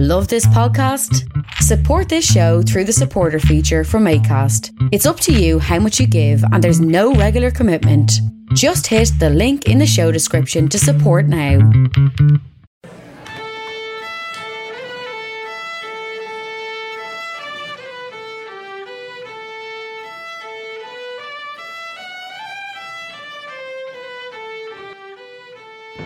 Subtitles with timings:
[0.00, 1.28] Love this podcast?
[1.54, 4.70] Support this show through the supporter feature from ACAST.
[4.92, 8.12] It's up to you how much you give, and there's no regular commitment.
[8.54, 11.58] Just hit the link in the show description to support now.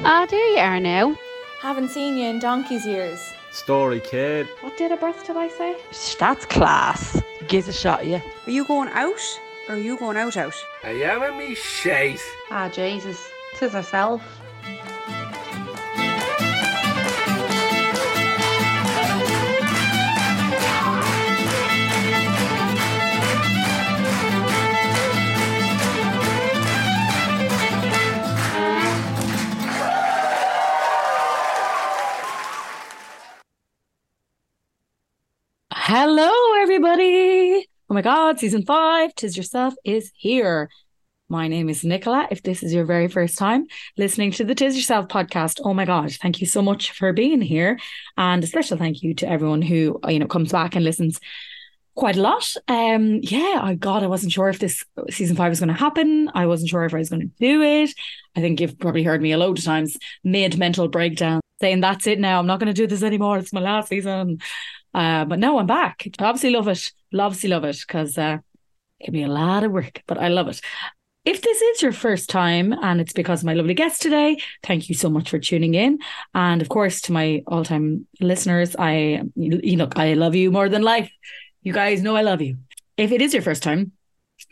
[0.02, 1.14] Ah, there you are now.
[1.60, 3.34] Haven't seen you in donkey's years.
[3.52, 4.48] Story kid.
[4.62, 5.76] What date of birth did I say?
[6.18, 7.20] That's class.
[7.48, 8.22] Gives a shot, yeah.
[8.46, 10.54] Are you going out or are you going out out?
[10.82, 12.20] I am a me shite.
[12.50, 13.28] Ah, Jesus.
[13.58, 14.22] Tis herself.
[35.94, 37.68] Hello, everybody.
[37.90, 40.70] Oh my God, season five, Tis Yourself is here.
[41.28, 42.28] My name is Nicola.
[42.30, 43.66] If this is your very first time
[43.98, 47.42] listening to the Tis Yourself podcast, oh my God, thank you so much for being
[47.42, 47.78] here.
[48.16, 51.20] And a special thank you to everyone who, you know, comes back and listens
[51.94, 52.56] quite a lot.
[52.68, 56.30] Um, yeah, I God, I wasn't sure if this season five was going to happen.
[56.34, 57.90] I wasn't sure if I was going to do it.
[58.34, 62.06] I think you've probably heard me a load of times mid mental breakdown saying that's
[62.06, 62.38] it now.
[62.38, 63.36] I'm not going to do this anymore.
[63.36, 64.38] It's my last season.
[64.94, 66.06] Uh, but now I'm back.
[66.18, 66.92] I obviously love it.
[67.18, 68.38] Obviously love it because uh,
[69.00, 70.60] it can be a lot of work, but I love it.
[71.24, 74.94] If this is your first time and it's because my lovely guest today, thank you
[74.96, 76.00] so much for tuning in.
[76.34, 80.68] And of course, to my all time listeners, I, you know, I love you more
[80.68, 81.12] than life.
[81.62, 82.56] You guys know I love you.
[82.96, 83.92] If it is your first time,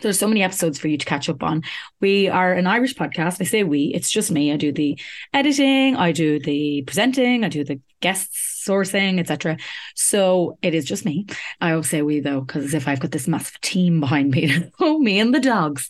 [0.00, 1.62] there's so many episodes for you to catch up on.
[2.00, 3.40] We are an Irish podcast.
[3.40, 4.52] I say we, it's just me.
[4.52, 4.98] I do the
[5.34, 9.56] editing, I do the presenting, I do the guests sourcing, etc.
[9.94, 11.26] So it is just me.
[11.60, 14.98] I always say we though, because if I've got this massive team behind me, oh,
[15.00, 15.88] me and the dogs.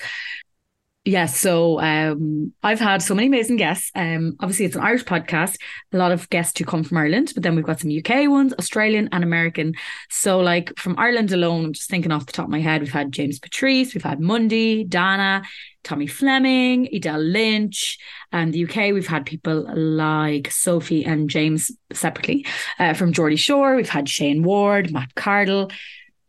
[1.07, 3.91] Yes, so um, I've had so many amazing guests.
[3.95, 5.57] Um, obviously, it's an Irish podcast.
[5.95, 8.53] A lot of guests who come from Ireland, but then we've got some UK ones,
[8.59, 9.73] Australian and American.
[10.11, 12.93] So, like from Ireland alone, I'm just thinking off the top of my head, we've
[12.93, 15.43] had James Patrice, we've had Mundy, Dana,
[15.85, 17.99] Tommy Fleming, Edele Lynch.
[18.31, 22.45] And the UK, we've had people like Sophie and James separately.
[22.79, 25.73] Uh, from Geordie Shore, we've had Shayne Ward, Matt Cardle.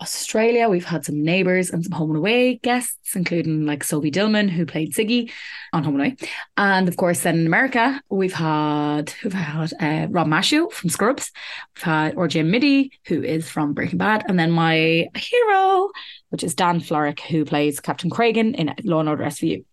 [0.02, 4.50] Australia, we've had some neighbours and some home and away guests, including like Sophie Dillman,
[4.50, 5.32] who played Ziggy
[5.74, 6.30] on Home and Away.
[6.58, 11.32] And of course, then in America, we've had we've had uh, Rob Maschio from Scrubs,
[11.76, 15.90] we've had RJ Mitte, who is from Breaking Bad, and then my hero,
[16.30, 19.64] which is Dann Florek, who plays Captain Cragen in Law and Order SVU.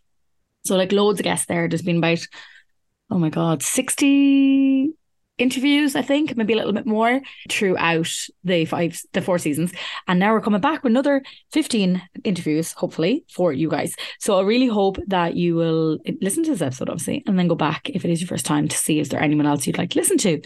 [0.66, 1.68] So like loads of guests there.
[1.68, 2.26] There's been about
[3.10, 4.92] oh my god, 60
[5.38, 8.12] interviews, I think, maybe a little bit more throughout
[8.44, 9.72] the five, the four seasons.
[10.06, 11.22] And now we're coming back with another
[11.53, 13.94] 15 interviews, hopefully, for you guys.
[14.19, 17.54] So I really hope that you will listen to this episode, obviously, and then go
[17.54, 19.91] back if it is your first time to see is there anyone else you'd like
[19.91, 20.43] to listen to.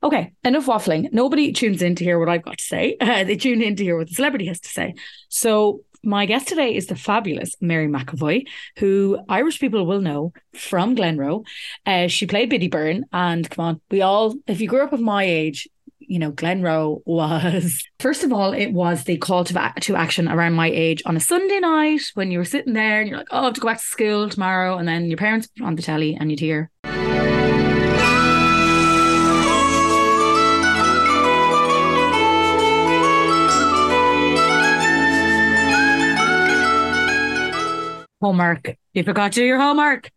[0.00, 1.12] Okay, enough waffling.
[1.12, 2.96] Nobody tunes in to hear what I've got to say.
[3.00, 4.94] Uh, they tune in to hear what the celebrity has to say.
[5.28, 8.46] So my guest today is the fabulous Mary McEvoy,
[8.78, 11.44] who Irish people will know from Glenroe.
[11.86, 15.00] Uh, she played Biddy Byrne, and come on, we all, if you grew up of
[15.00, 15.68] my age,
[16.00, 20.54] you know, Glenroe was first of all, it was the call to, to action around
[20.54, 23.42] my age on a Sunday night when you were sitting there and you're like, oh,
[23.42, 26.16] I have to go back to school tomorrow, and then your parents on the telly
[26.18, 26.70] and you'd hear.
[38.20, 38.76] Homework.
[38.94, 40.10] You forgot to do your homework.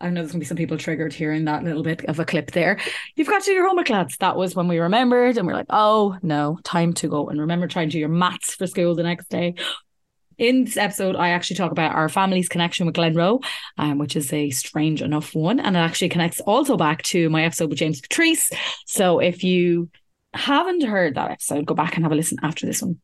[0.00, 2.50] I know there's gonna be some people triggered hearing that little bit of a clip
[2.50, 2.78] there.
[3.14, 4.16] You've got to do your homework, lads.
[4.16, 7.68] That was when we remembered and we're like, oh no, time to go and remember
[7.68, 9.54] trying to do your maths for school the next day.
[10.38, 13.44] In this episode, I actually talk about our family's connection with Glenroe,
[13.78, 15.60] um, which is a strange enough one.
[15.60, 18.50] And it actually connects also back to my episode with James Patrice.
[18.86, 19.88] So if you
[20.34, 22.98] haven't heard that episode, go back and have a listen after this one.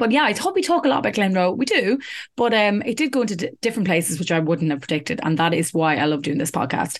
[0.00, 1.54] But yeah, I thought we talk a lot about Glenroe.
[1.56, 1.98] We do,
[2.34, 5.38] but um, it did go into d- different places, which I wouldn't have predicted, and
[5.38, 6.98] that is why I love doing this podcast.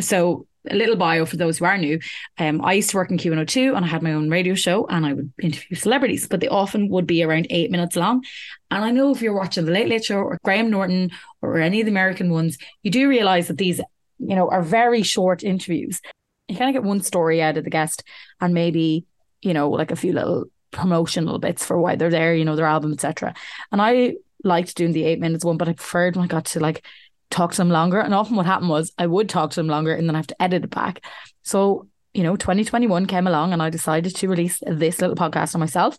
[0.00, 1.98] So a little bio for those who are new.
[2.38, 5.06] Um, I used to work in Q102 and I had my own radio show and
[5.06, 8.22] I would interview celebrities, but they often would be around eight minutes long.
[8.70, 11.80] And I know if you're watching The Late Late Show or Graham Norton or any
[11.80, 13.80] of the American ones, you do realize that these,
[14.18, 16.00] you know, are very short interviews.
[16.48, 18.04] You kind of get one story out of the guest
[18.38, 19.06] and maybe,
[19.40, 22.66] you know, like a few little promotional bits for why they're there, you know, their
[22.66, 23.34] album, etc.
[23.72, 24.14] And I
[24.44, 26.84] liked doing the eight minutes one, but I preferred when I got to like
[27.30, 28.00] talk to them longer.
[28.00, 30.26] And often what happened was I would talk to them longer and then I have
[30.28, 31.04] to edit it back.
[31.42, 35.60] So you know, 2021 came along and I decided to release this little podcast on
[35.60, 35.96] myself.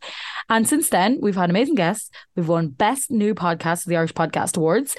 [0.49, 2.09] And since then, we've had amazing guests.
[2.35, 4.95] We've won Best New Podcast of the Irish Podcast Awards.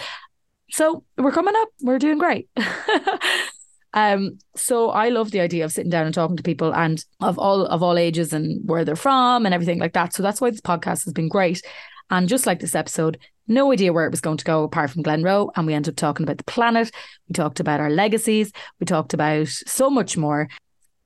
[0.70, 1.68] So we're coming up.
[1.82, 2.48] We're doing great.
[3.94, 7.38] um, so I love the idea of sitting down and talking to people and of
[7.38, 10.14] all of all ages and where they're from and everything like that.
[10.14, 11.62] So that's why this podcast has been great.
[12.10, 13.18] And just like this episode,
[13.48, 15.50] no idea where it was going to go apart from Glenroe.
[15.56, 16.90] And we ended up talking about the planet.
[17.28, 18.52] We talked about our legacies.
[18.80, 20.48] We talked about so much more.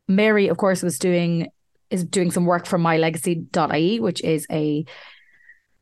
[0.08, 1.48] Mary, of course, was doing
[1.90, 4.84] is doing some work for mylegacy.ie, which is a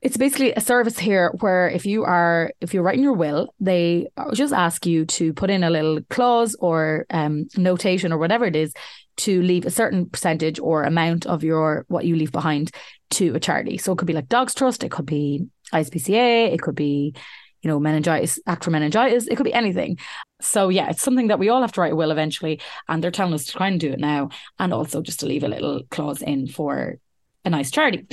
[0.05, 4.07] it's basically a service here where if you are if you're writing your will, they
[4.35, 8.55] just ask you to put in a little clause or um, notation or whatever it
[8.55, 8.75] is
[9.17, 12.71] to leave a certain percentage or amount of your what you leave behind
[13.13, 13.79] to a charity.
[13.79, 17.15] So it could be like Dogs Trust, it could be ISPCA, it could be
[17.63, 19.97] you know meningitis, act for meningitis, it could be anything.
[20.43, 23.11] So yeah, it's something that we all have to write a will eventually, and they're
[23.11, 24.29] telling us to try and do it now,
[24.59, 26.99] and also just to leave a little clause in for
[27.47, 28.07] a nice charity.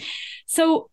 [0.46, 0.90] So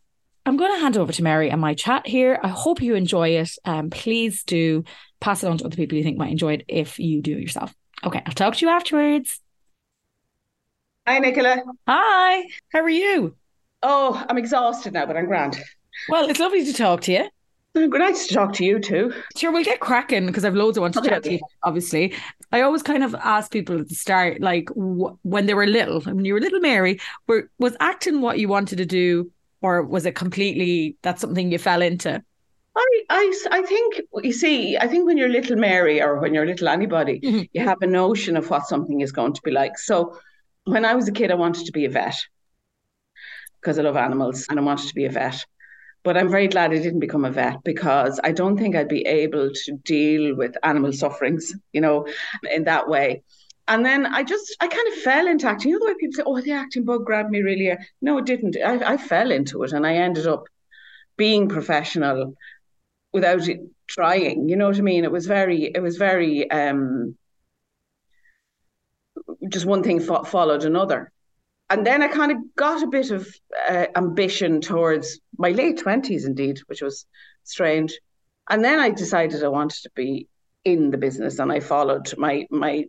[0.48, 2.40] I'm going to hand over to Mary and my chat here.
[2.42, 3.50] I hope you enjoy it.
[3.66, 4.82] Um, please do
[5.20, 7.74] pass it on to other people you think might enjoy it if you do yourself.
[8.02, 9.42] Okay, I'll talk to you afterwards.
[11.06, 11.58] Hi, Nicola.
[11.86, 13.36] Hi, how are you?
[13.82, 15.58] Oh, I'm exhausted now, but I'm grand.
[16.08, 17.28] Well, it's lovely to talk to you.
[17.74, 19.12] Nice to talk to you too.
[19.36, 21.10] Sure, we'll get cracking because I've loads I want to Okay.
[21.10, 21.40] chat to you.
[21.62, 22.14] Obviously,
[22.52, 26.00] I always kind of ask people at the start, like wh- when they were little,
[26.00, 30.06] when you were little Mary, were was acting what you wanted to do, or was
[30.06, 32.22] it completely that's something you fell into?
[32.76, 36.46] I, I, I think, you see, I think when you're little Mary or when you're
[36.46, 37.48] little anybody, Mhm.
[37.52, 39.76] you have a notion of what something is going to be like.
[39.78, 40.16] So
[40.64, 42.16] when I was a kid, I wanted to be a vet
[43.60, 45.44] because I love animals and I wanted to be a vet.
[46.04, 49.02] But I'm very glad I didn't become a vet because I don't think I'd be
[49.06, 52.06] able to deal with animal sufferings, you know,
[52.54, 53.22] in that way.
[53.68, 55.70] And then I just, I kind of fell into acting.
[55.70, 57.76] You know the way people say, oh, the acting bug grabbed me really?
[58.00, 58.56] No, it didn't.
[58.56, 60.44] I, I fell into it and I ended up
[61.18, 62.34] being professional
[63.12, 64.48] without it trying.
[64.48, 65.04] You know what I mean?
[65.04, 67.16] It was very, it was very, um,
[69.50, 71.12] just one thing fo- followed another.
[71.70, 73.28] And then I kind of got a bit of
[73.68, 77.04] uh, ambition towards my late 20s, indeed, which was
[77.44, 78.00] strange.
[78.48, 80.26] And then I decided I wanted to be
[80.64, 82.86] in the business and I followed my, my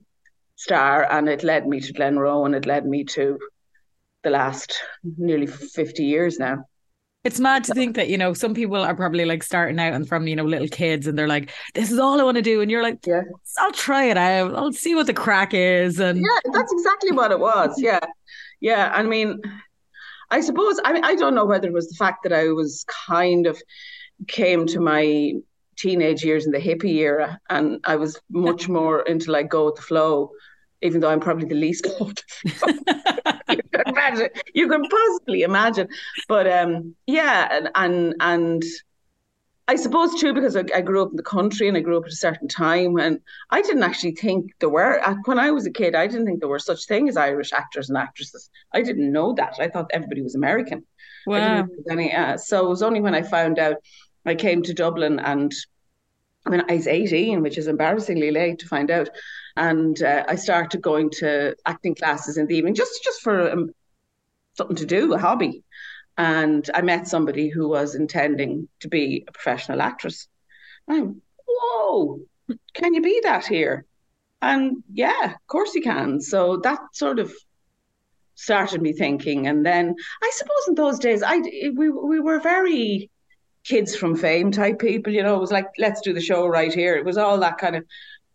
[0.59, 3.39] star and it led me to Glenroe and it led me to
[4.23, 4.77] the last
[5.17, 6.65] nearly 50 years now.
[7.23, 10.07] It's mad to think that you know some people are probably like starting out and
[10.07, 12.61] from you know little kids, and they're like, "This is all I want to do,"
[12.61, 13.23] and you're like, Yeah.
[13.57, 14.55] "I'll try it out.
[14.55, 17.75] I'll see what the crack is." And Yeah, that's exactly what it was.
[17.81, 17.99] Yeah.
[18.61, 18.89] Yeah.
[18.93, 19.41] I mean,
[20.31, 22.85] I suppose, I mean, I don't know whether it was the fact that I was
[23.07, 23.61] kind of
[24.27, 25.33] came to my
[25.77, 29.75] teenage years in the hippie era and I was much more into like go with
[29.75, 30.31] the flow,
[30.81, 33.33] even though I'm probably the least go with the flow.
[33.49, 35.87] you can imagine, you can possibly imagine.
[36.27, 38.63] But um, yeah, and, and, and
[39.67, 42.05] I suppose too, because I, I grew up in the country and I grew up
[42.05, 43.21] at a certain time when
[43.51, 46.49] I didn't actually think there were, when I was a kid, I didn't think there
[46.49, 48.49] were such thing as Irish actors and actresses.
[48.73, 49.55] I didn't know that.
[49.59, 50.85] I thought everybody was American.
[51.27, 53.75] Wow, any, uh, so it was only when I found out
[54.25, 55.53] I came to Dublin and
[56.45, 59.09] I mean, I was 18, which is embarrassingly late to find out.
[59.59, 63.71] And uh, I started going to acting classes in the evening just, just for um,
[64.55, 65.63] something to do, a hobby.
[66.17, 70.27] And I met somebody who was intending to be a professional actress.
[70.87, 72.21] I'm, whoa,
[72.73, 73.85] can you be that here?
[74.41, 76.21] And yeah, of course you can.
[76.21, 77.33] So that sort of
[78.35, 79.47] started me thinking.
[79.47, 81.39] And then I suppose in those days, I
[81.75, 83.11] we we were very
[83.65, 85.11] kids from fame type people.
[85.13, 86.95] You know, it was like let's do the show right here.
[86.95, 87.83] It was all that kind of.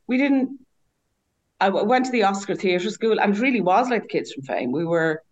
[0.07, 0.59] We didn't.
[1.65, 4.33] I w- went to the Oscar Theatre School, and it really was like the kids
[4.33, 4.71] from fame.
[4.71, 5.23] We were,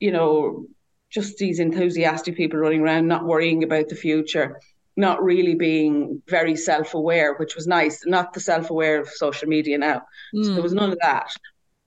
[0.00, 0.66] you know,
[1.10, 4.60] just these enthusiastic people running around, not worrying about the future,
[4.96, 8.04] not really being very self-aware, which was nice.
[8.04, 10.02] Not the self-aware of social media now.
[10.32, 10.54] So Mm.
[10.54, 11.28] there was none of that.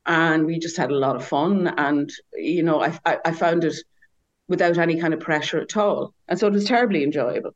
[0.05, 1.67] And we just had a lot of fun.
[1.77, 3.75] And, you know, I, I, I found it
[4.47, 6.13] without any kind of pressure at all.
[6.29, 7.53] And so it was terribly enjoyable.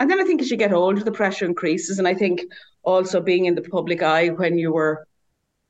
[0.00, 1.98] And then I think as you get older, the pressure increases.
[1.98, 2.40] And I think
[2.82, 5.06] also being in the public eye when you were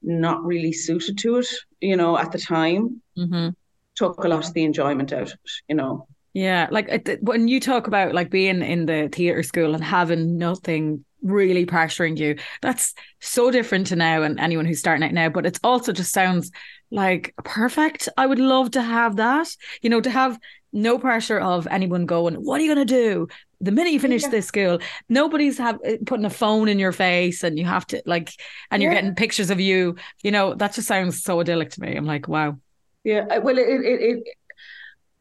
[0.05, 1.49] not really suited to it,
[1.81, 3.55] you know, at the time, hmm
[3.97, 6.07] took a lot of the enjoyment out of it, you know.
[6.33, 6.67] yeah.
[6.71, 11.65] Like when you talk about like being in the theater school and having nothing really
[11.65, 15.29] pressuring you, that's so different to now and anyone who's starting out now.
[15.29, 16.51] But it's also just sounds
[16.91, 18.09] like perfect.
[18.17, 19.49] I would love to have that.
[19.83, 20.39] You know, to have
[20.73, 23.29] no pressure of anyone going, "What are you going to do?"
[23.61, 24.31] The minute you finish Yeah.
[24.31, 28.03] this school, nobody's have uh, putting a phone in your face and you have to
[28.07, 28.31] like,
[28.71, 29.01] and you're Yeah.
[29.01, 29.97] getting pictures of you.
[30.23, 31.97] You know, that just sounds so idyllic to me.
[31.97, 32.59] I'm like, wow.
[33.05, 34.25] Yeah, well, it, it, it,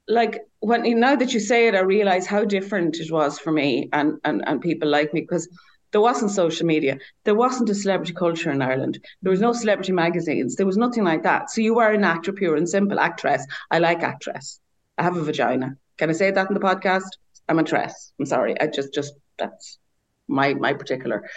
[0.08, 3.90] like when now that you say it, I realize how different it was for me
[3.94, 5.48] and and and people like me because
[5.92, 9.92] there wasn't social media, there wasn't a celebrity culture in Ireland, there was no celebrity
[9.92, 11.52] magazines, there was nothing like that.
[11.52, 13.46] So you were an actor, pure and simple actress.
[13.70, 14.60] I like actress.
[14.98, 15.78] I have a vagina.
[15.98, 17.10] Can I say that in the podcast?
[17.50, 18.14] I'm a dress.
[18.20, 18.60] I'm sorry.
[18.60, 19.80] I just just that's
[20.28, 21.30] my my particular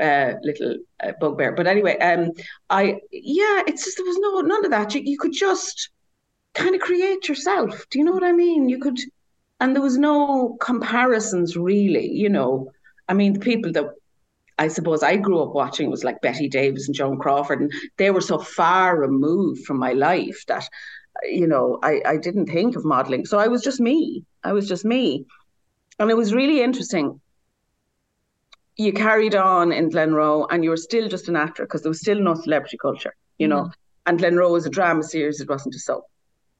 [0.00, 1.52] uh, little uh, bugbear.
[1.52, 2.32] But anyway, um,
[2.70, 4.94] I yeah, it's just there was no none of that.
[4.94, 5.90] You you could just
[6.54, 7.86] kind of create yourself.
[7.90, 8.68] Do you know what I mean?
[8.68, 8.98] You could,
[9.60, 12.10] and there was no comparisons really.
[12.10, 12.70] You know,
[13.08, 13.90] I mean, the people that
[14.58, 18.10] I suppose I grew up watching was like Bette Davis and Joan Crawford, and they
[18.10, 20.68] were so far removed from my life that,
[21.24, 23.24] you know, I, I didn't think of modeling.
[23.24, 24.24] So I was just me.
[24.42, 25.26] I was just me.
[25.98, 27.20] And it was really interesting.
[28.76, 32.00] You carried on in Glenroe and you were still just an actor because there was
[32.00, 33.62] still no celebrity culture, you know.
[33.62, 33.72] Mm-hmm.
[34.06, 36.04] And Glenroe was a drama series, it wasn't a soap.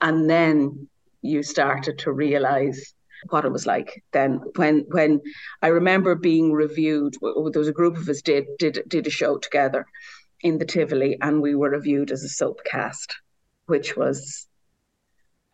[0.01, 0.89] And then
[1.23, 2.95] you started to realize
[3.31, 5.21] what it was like then when when
[5.63, 9.39] I remember being reviewed there was a group of us did did did a show
[9.39, 9.87] together
[10.41, 13.17] in the Tivoli and we were reviewed as a soap cast
[13.67, 14.47] which was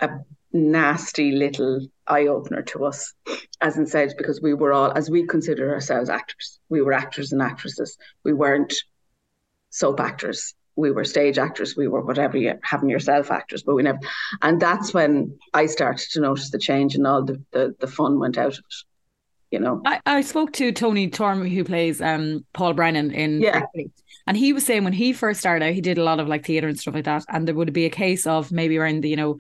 [0.00, 0.10] a
[0.52, 3.12] nasty little eye opener to us
[3.60, 7.32] as in said because we were all as we consider ourselves actors we were actors
[7.32, 8.74] and actresses we weren't
[9.70, 13.82] soap actors we were stage actors, we were whatever you having yourself actors, but we
[13.82, 14.00] never.
[14.42, 18.18] And that's when I started to notice the change and all the, the, the fun
[18.18, 18.74] went out of it.
[19.50, 23.62] You know, I, I spoke to Tony Tormey, who plays um Paul Brennan in Yeah.
[24.26, 26.44] And he was saying when he first started out, he did a lot of like
[26.44, 29.10] theatre and stuff like that, and there would be a case of maybe around the
[29.10, 29.38] you know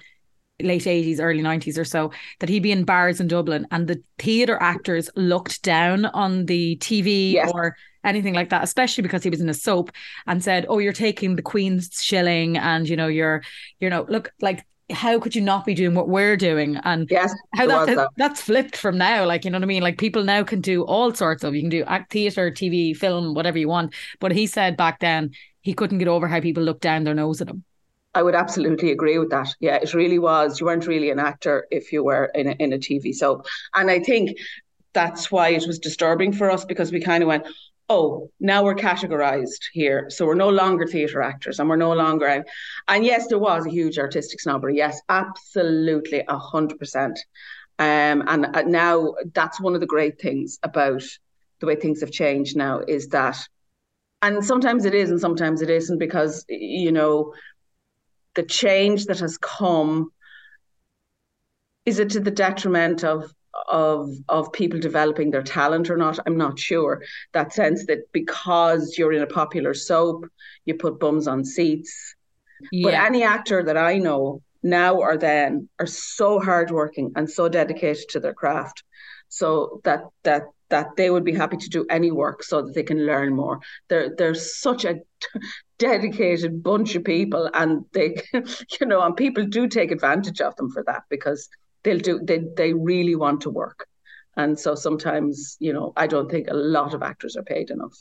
[0.62, 4.02] late eighties, early nineties or so that he'd be in bars in Dublin, and the
[4.18, 7.50] theatre actors looked down on the TV Yes.
[7.52, 9.90] or anything like that, especially because he was in a soap,
[10.26, 13.42] and said, "Oh, you're taking the Queen's shilling, and you know you're,
[13.80, 16.76] you know, look like." How could you not be doing what we're doing?
[16.76, 18.08] And yes, how that, that.
[18.18, 20.82] that's flipped from now like you know what i mean like people now can do
[20.84, 24.46] all sorts of you can do act theater tv film whatever you want but he
[24.46, 25.30] said back then
[25.62, 27.64] he couldn't get over how people looked down their nose at him
[28.14, 29.48] I would absolutely agree with that.
[29.60, 30.60] Yeah, it really was.
[30.60, 33.46] You weren't really an actor if you were in a, in a TV soap.
[33.74, 34.38] And I think
[34.92, 37.46] that's why it was disturbing for us because we kind of went,
[37.88, 40.08] oh, now we're categorized here.
[40.08, 42.44] So we're no longer theatre actors and we're no longer.
[42.88, 44.76] And yes, there was a huge artistic snobbery.
[44.76, 47.18] Yes, absolutely, a 100%.
[47.78, 51.02] Um, and uh, now that's one of the great things about
[51.60, 53.36] the way things have changed now is that,
[54.22, 57.34] and sometimes it is and sometimes it isn't because, you know,
[58.34, 60.10] the change that has come
[61.86, 63.32] is it to the detriment of
[63.68, 66.18] of of people developing their talent or not?
[66.26, 67.02] I'm not sure.
[67.32, 70.26] That sense that because you're in a popular soap
[70.64, 72.14] you put bums on seats.
[72.82, 78.08] But any actor that i know now or then are so hardworking and so dedicated
[78.10, 78.82] to their craft.
[79.28, 82.82] So that that that they would be happy to do any work so that they
[82.82, 83.60] can learn more.
[83.88, 84.96] They're they're such a
[85.78, 88.16] dedicated bunch of people and they
[88.80, 91.48] you know and people do take advantage of them for that because
[91.84, 93.86] they'll do they they really want to work.
[94.36, 97.96] And so sometimes you know i don't think a lot of actors are paid enough.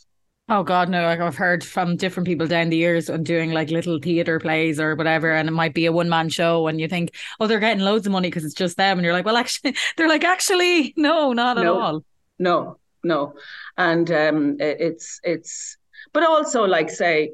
[0.49, 1.03] Oh god no.
[1.03, 4.79] Like i've heard from different people down the years on doing like little theater plays
[4.79, 7.83] or whatever and it might be a one-man show and you think oh they're getting
[7.83, 10.91] loads of money because it's just them and you're like well actually they're like actually
[10.97, 12.03] no not at all
[12.43, 13.33] no no
[13.77, 15.77] and um it's it's
[16.13, 17.33] but also like say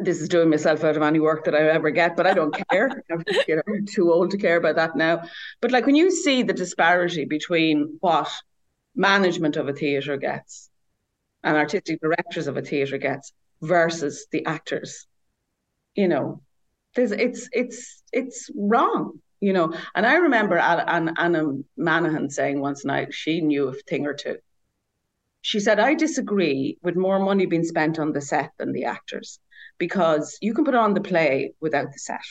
[0.00, 2.56] this is doing myself out of any work that I ever get, but I don't
[2.70, 3.02] care.
[3.12, 5.22] I'm you know, too old to care about that now.
[5.60, 8.30] But like when you see the disparity between what
[8.94, 10.70] management of a theatre gets
[11.44, 15.06] and artistic directors of a theatre gets versus the actors,
[15.94, 16.40] you know,
[16.94, 19.74] there's it's it's it's wrong, you know.
[19.94, 21.44] And I remember Anna, Anna,
[21.78, 24.38] Manahan saying once night she knew a thing or two.
[25.42, 29.40] She said, I disagree with more money being spent on the set than the actors
[29.76, 32.24] because you can put on the play without the set,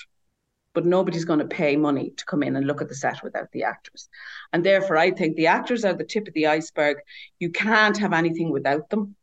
[0.74, 3.52] but nobody's going to pay money to come in and look at the set without
[3.52, 4.08] the actors.
[4.54, 6.98] And therefore, I think the actors are the tip of the iceberg.
[7.38, 9.18] You can't have anything without them.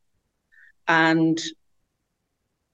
[0.87, 1.41] And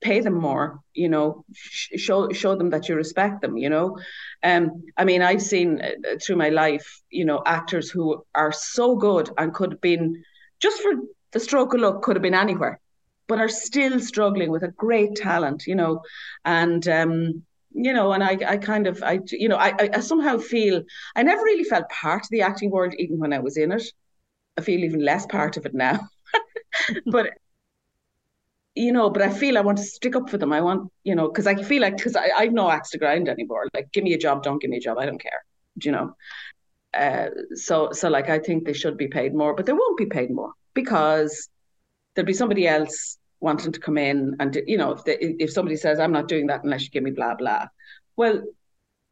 [0.01, 3.97] pay them more you know sh- show show them that you respect them you know
[4.43, 8.97] um i mean i've seen uh, through my life you know actors who are so
[8.97, 10.23] good and could have been
[10.61, 10.93] just for
[11.33, 12.79] the stroke of luck could have been anywhere
[13.29, 16.03] but are still struggling with a great talent you know
[16.45, 17.43] and um
[17.75, 20.83] you know, and I, I kind of, I, you know, I, I somehow feel
[21.17, 23.83] I never really felt part of the acting world, even when I was in it.
[24.57, 25.99] I feel even less part of it now.
[27.07, 27.31] but
[28.75, 30.53] you know, but I feel I want to stick up for them.
[30.53, 33.29] I want, you know, because I feel like because I I've no axe to grind
[33.29, 33.69] anymore.
[33.75, 34.99] Like, give me a job, don't give me a job.
[34.99, 35.45] I don't care.
[35.83, 36.17] You know.
[36.93, 40.07] Uh, so so like I think they should be paid more, but they won't be
[40.07, 41.49] paid more because
[42.15, 45.77] there'll be somebody else wanting to come in and you know if they, if somebody
[45.77, 47.67] says I'm not doing that unless you give me blah blah,
[48.17, 48.43] well,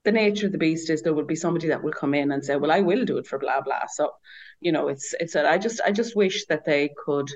[0.05, 2.45] the nature of the beast is there will be somebody that will come in and
[2.45, 3.87] say, well, I will do it for blah blah.
[3.89, 4.13] So,
[4.61, 7.31] you know, it's it's a, I just I just wish that they could.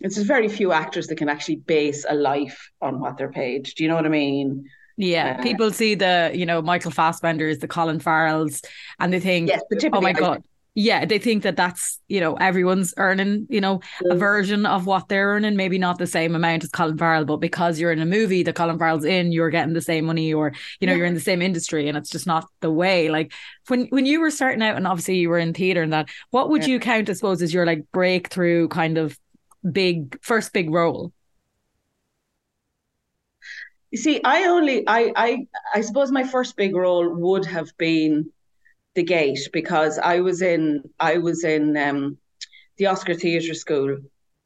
[0.00, 3.70] It's just very few actors that can actually base a life on what they're paid.
[3.76, 4.66] Do you know what I mean?
[4.98, 8.64] Yeah, Uh, people see the, you know, Michael Fassbender's, the Colin Farrells,
[8.98, 10.42] and they think, Yes, the oh my God.
[10.78, 14.18] Yeah, they think that that's, you know, everyone's earning, you know, a Mm.
[14.18, 17.80] version of what they're earning, maybe not the same amount as Colin Farrell, but because
[17.80, 20.86] you're in a movie that Colin Farrell's in, you're getting the same money or, you
[20.86, 20.98] know, Yeah.
[20.98, 23.08] you're in the same industry and it's just not the way.
[23.08, 23.32] Like
[23.68, 26.50] when when you were starting out and obviously you were in theater and that, what
[26.50, 26.74] would Yeah.
[26.74, 29.18] you count, I suppose, as your like breakthrough kind of
[29.70, 31.12] big first big role?
[33.90, 38.30] You see, I only I I I suppose my first big role would have been
[38.94, 42.18] the gate because I was in I was in um,
[42.78, 43.98] the Oscar Theatre School.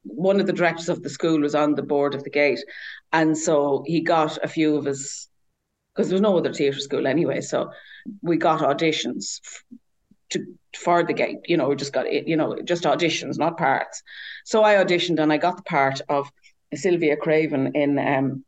[0.03, 2.61] One of the directors of the school was on the board of the gate,
[3.13, 5.29] and so he got a few of us
[5.95, 7.41] because there was no other theatre school anyway.
[7.41, 7.71] So
[8.23, 9.41] we got auditions
[10.31, 10.45] to
[10.77, 11.39] for the gate.
[11.47, 12.27] You know, we just got it.
[12.29, 14.03] You know, just auditions, not parts.
[14.51, 16.29] So I auditioned and I got the part of
[16.75, 18.45] Sylvia Craven in um,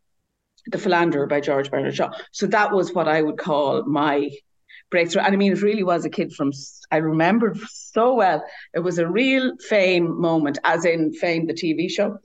[0.67, 2.11] the Philanderer by George Bernard Shaw.
[2.33, 4.29] So that was what I would call my
[4.91, 5.23] breakthrough.
[5.23, 6.51] And I mean, it really was a kid from,
[6.91, 8.45] I remember so well.
[8.75, 12.19] It was a real fame moment, as in Fame, the TV show.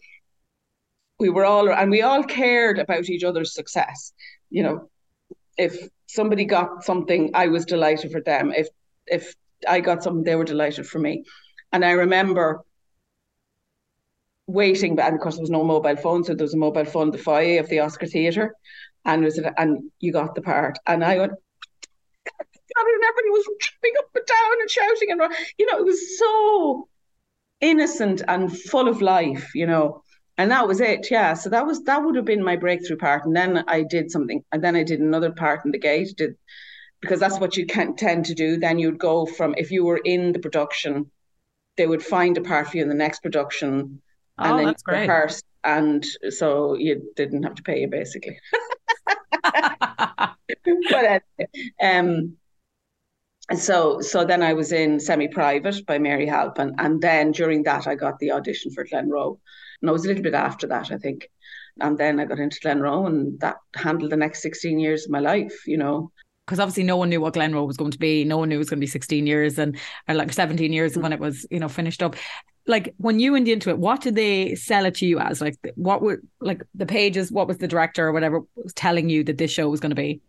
[1.19, 4.11] We were all, and we all cared about each other's success.
[4.49, 4.89] You know,
[5.55, 8.51] if somebody got something, I was delighted for them.
[8.57, 8.69] If,
[9.05, 9.35] if
[9.67, 11.25] I got something, they were delighted for me.
[11.71, 12.63] And I remember
[14.47, 16.85] waiting, but and of course there was no mobile phone, so there was a mobile
[16.85, 18.55] phone the foyer of the Oscar Theatre,
[19.05, 21.33] and was and you got the part, and I went.
[22.79, 25.21] And everybody was jumping up and down and shouting, and
[25.57, 26.87] you know, it was so
[27.61, 30.03] innocent and full of life, you know.
[30.37, 31.33] And that was it, yeah.
[31.33, 34.43] So that was that would have been my breakthrough part, and then I did something,
[34.51, 36.35] and then I did another part in the gate, did
[37.01, 38.57] because that's what you can tend to do.
[38.57, 41.11] Then you'd go from if you were in the production,
[41.75, 44.01] they would find a part for you in the next production,
[44.39, 45.01] and Oh, then that's great.
[45.01, 48.39] rehearsed, and so you didn't have to pay you basically.
[50.91, 51.23] but
[51.81, 52.35] um,
[53.55, 57.87] so so then I was in Semi Private by Mary Halpin, and then during that
[57.87, 59.39] I got the audition for Glenroe,
[59.81, 61.29] and I was a little bit after that I think,
[61.79, 65.19] and then I got into Glenroe, and that handled the next sixteen years of my
[65.19, 66.11] life, you know.
[66.45, 68.23] because obviously no one knew what Glenroe was going to be.
[68.23, 70.93] No one knew it was going to be 16 years and or like 17 years
[70.95, 71.01] Mm.
[71.03, 72.15] when it was, you know, finished up.
[72.67, 75.41] Like when you went into it, what did they sell it to you as?
[75.41, 79.23] Like what were like the pages, what was the director or whatever was telling you
[79.23, 80.21] that this show was going to be?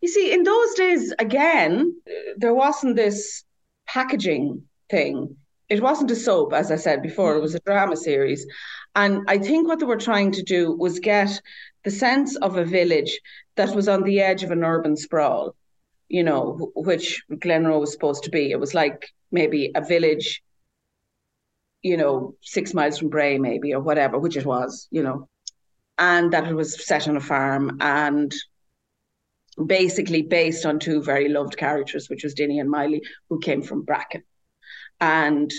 [0.00, 1.94] You see, in those days, again,
[2.36, 3.44] there wasn't this
[3.86, 5.36] packaging thing.
[5.68, 8.46] It wasn't a soap, as I said before, it was a drama series.
[8.94, 11.40] And I think what they were trying to do was get
[11.84, 13.18] the sense of a village
[13.56, 15.54] that was on the edge of an urban sprawl,
[16.08, 18.50] you know, which Glenroe was supposed to be.
[18.50, 20.42] It was like maybe a village,
[21.82, 25.28] you know, six miles from Bray, maybe, or whatever, which it was, you know,
[25.98, 28.32] and that it was set on a farm and
[29.66, 33.82] basically based on two very loved characters, which was Dinny and Miley, who came from
[33.82, 34.22] Bracken.
[35.00, 35.52] And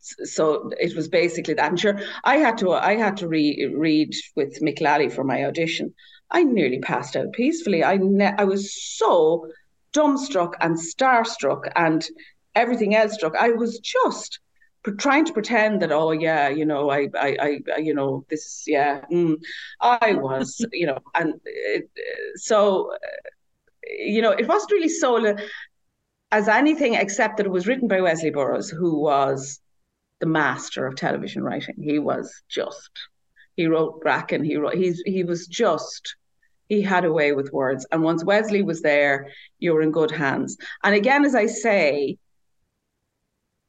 [0.00, 1.68] so it was basically that.
[1.68, 5.44] And sure, I had to I had to re- read with Mick Lally for my
[5.44, 5.94] audition.
[6.30, 7.84] I nearly passed out peacefully.
[7.84, 9.46] I ne- I was so
[9.92, 12.04] dumbstruck and starstruck and
[12.54, 13.36] everything else struck.
[13.36, 14.40] I was just
[14.98, 19.02] trying to pretend that oh yeah you know I I, I you know this yeah
[19.10, 19.36] mm.
[19.80, 21.88] I was you know and it,
[22.34, 22.92] so
[23.84, 25.36] you know it wasn't really so
[26.32, 29.60] as anything except that it was written by Wesley Burrowes who was
[30.20, 32.90] the master of television writing he was just
[33.56, 36.16] he wrote Bracken he wrote he's he was just
[36.68, 39.28] he had a way with words and once Wesley was there
[39.60, 42.18] you were in good hands and again as I say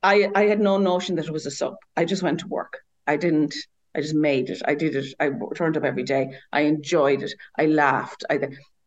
[0.03, 1.77] I I had no notion that it was a soap.
[1.97, 2.79] I just went to work.
[3.07, 3.55] I didn't.
[3.95, 4.61] I just made it.
[4.65, 5.13] I did it.
[5.19, 6.37] I turned up every day.
[6.51, 7.33] I enjoyed it.
[7.57, 8.23] I laughed.
[8.29, 8.39] I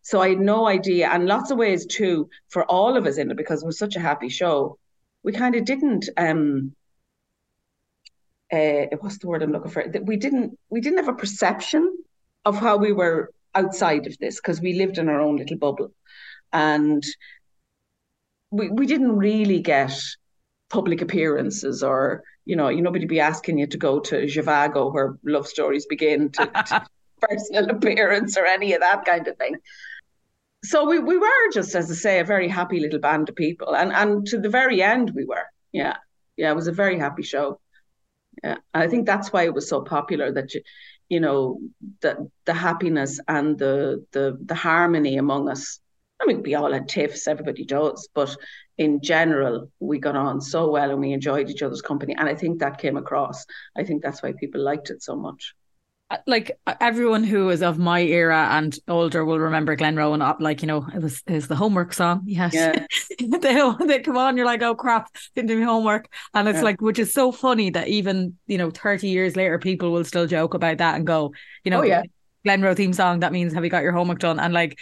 [0.03, 3.31] so I had no idea, and lots of ways too for all of us in
[3.31, 4.79] it because it was such a happy show.
[5.25, 6.09] We kind of didn't.
[6.17, 6.75] um
[8.53, 9.87] uh, what's the word I'm looking for?
[9.89, 11.97] That we didn't we didn't have a perception
[12.45, 15.93] of how we were outside of this because we lived in our own little bubble,
[16.53, 17.03] and
[18.51, 19.93] we we didn't really get
[20.69, 25.19] public appearances or you know, you nobody be asking you to go to Zhivago where
[25.25, 26.87] love stories begin to, to
[27.21, 29.57] personal appearance or any of that kind of thing.
[30.65, 33.75] So we, we were just, as I say, a very happy little band of people.
[33.75, 35.45] And and to the very end we were.
[35.73, 35.97] Yeah.
[36.37, 37.61] Yeah, it was a very happy show.
[38.45, 38.57] Yeah.
[38.73, 40.63] I think that's why it was so popular that you
[41.09, 41.61] you know,
[42.01, 45.79] the the happiness and the the the harmony among us.
[46.21, 48.35] I mean, we all had tiffs, everybody does, but
[48.79, 52.15] in general, we got on so well and we enjoyed each other's company.
[52.17, 53.45] And I think that came across.
[53.77, 55.55] I think that's why people liked it so much.
[56.09, 60.41] Uh, like uh, everyone who is of my era and older will remember Glenroe and
[60.41, 62.87] like you know it was was the homework song yes yeah.
[63.19, 66.63] they, they come on you're like oh crap didn't do my homework and it's yeah.
[66.63, 70.29] like which is so funny that even you know 30 years later people will still
[70.29, 71.33] joke about that and go
[71.65, 72.03] you know oh, yeah.
[72.47, 74.79] Glenroe theme song that means have you got your homework done and like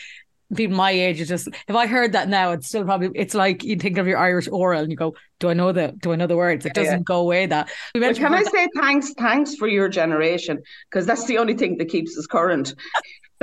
[0.55, 3.65] people my age is just if I heard that now, it's still probably it's like
[3.65, 6.17] you think of your Irish oral and you go, Do I know the do I
[6.17, 6.67] know the words?
[6.67, 7.05] It doesn't yeah.
[7.05, 7.71] go away that.
[7.95, 10.63] Well, can I that- say thanks, thanks for your generation?
[10.91, 12.75] Because that's the only thing that keeps us current.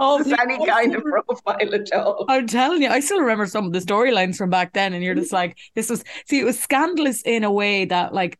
[0.00, 2.26] oh, us any kind of profile at all.
[2.28, 5.14] I'm telling you, I still remember some of the storylines from back then, and you're
[5.14, 5.36] just mm-hmm.
[5.36, 8.38] like, this was see, it was scandalous in a way that like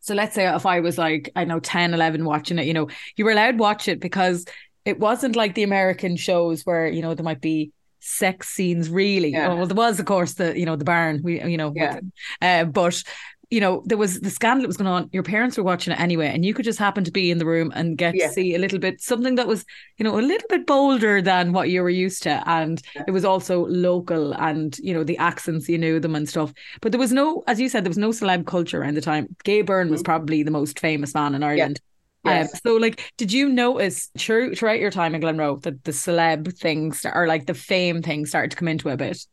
[0.00, 2.88] so let's say if I was like, I know 10, 11 watching it, you know,
[3.16, 4.46] you were allowed to watch it because
[4.90, 9.30] it wasn't like the American shows where you know there might be sex scenes really.
[9.30, 9.54] Yeah.
[9.54, 12.00] well there was of course the you know the barn we you know yeah.
[12.42, 13.02] uh, but
[13.50, 15.10] you know there was the scandal that was going on.
[15.12, 17.46] Your parents were watching it anyway and you could just happen to be in the
[17.46, 18.28] room and get yeah.
[18.28, 19.64] to see a little bit something that was
[19.98, 22.42] you know a little bit bolder than what you were used to.
[22.46, 26.52] And it was also local and you know the accents you knew them and stuff.
[26.80, 29.36] But there was no as you said there was no celeb culture around the time.
[29.44, 29.92] Gay Byrne mm-hmm.
[29.92, 31.80] was probably the most famous man in Ireland
[32.24, 32.54] yes.
[32.54, 36.56] Um, so, like, did you notice through, throughout your time in Glenroe that the celeb
[36.58, 39.24] things or like the fame thing started to come into a bit?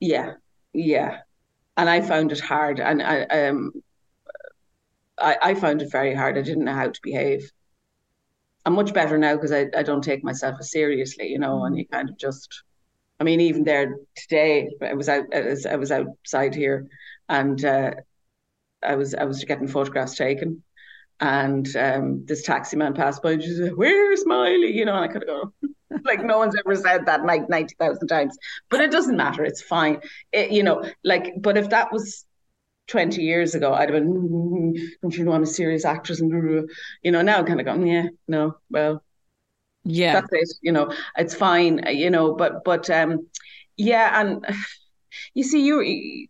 [0.00, 0.34] Yeah,
[0.72, 1.20] yeah,
[1.76, 3.72] and I found it hard, and I um,
[5.18, 6.36] I, I found it very hard.
[6.36, 7.50] I didn't know how to behave.
[8.66, 11.76] I'm much better now because I, I don't take myself as seriously, you know, and
[11.76, 12.62] you kind of just.
[13.20, 15.24] I mean, even there today, I was out.
[15.32, 16.88] I was outside here,
[17.28, 17.92] and uh,
[18.82, 20.62] I was I was getting photographs taken
[21.20, 24.76] and um, this taxi man passed by and she said, Where's Miley?
[24.76, 25.52] You know, and I could go,
[26.04, 28.36] like, no one's ever said that like 90,000 times.
[28.68, 29.44] But it doesn't matter.
[29.44, 30.00] It's fine.
[30.32, 32.24] It, you know, like, but if that was
[32.88, 36.20] 20 years ago, I'd have been, mm, Don't you know I'm a serious actress?
[36.20, 36.68] And,
[37.02, 39.02] you know, now I'm kind of going, Yeah, no, well,
[39.84, 40.56] yeah, that's it.
[40.62, 43.28] You know, it's fine, you know, but, but, um,
[43.76, 44.20] yeah.
[44.20, 44.44] And
[45.34, 46.28] you see, you,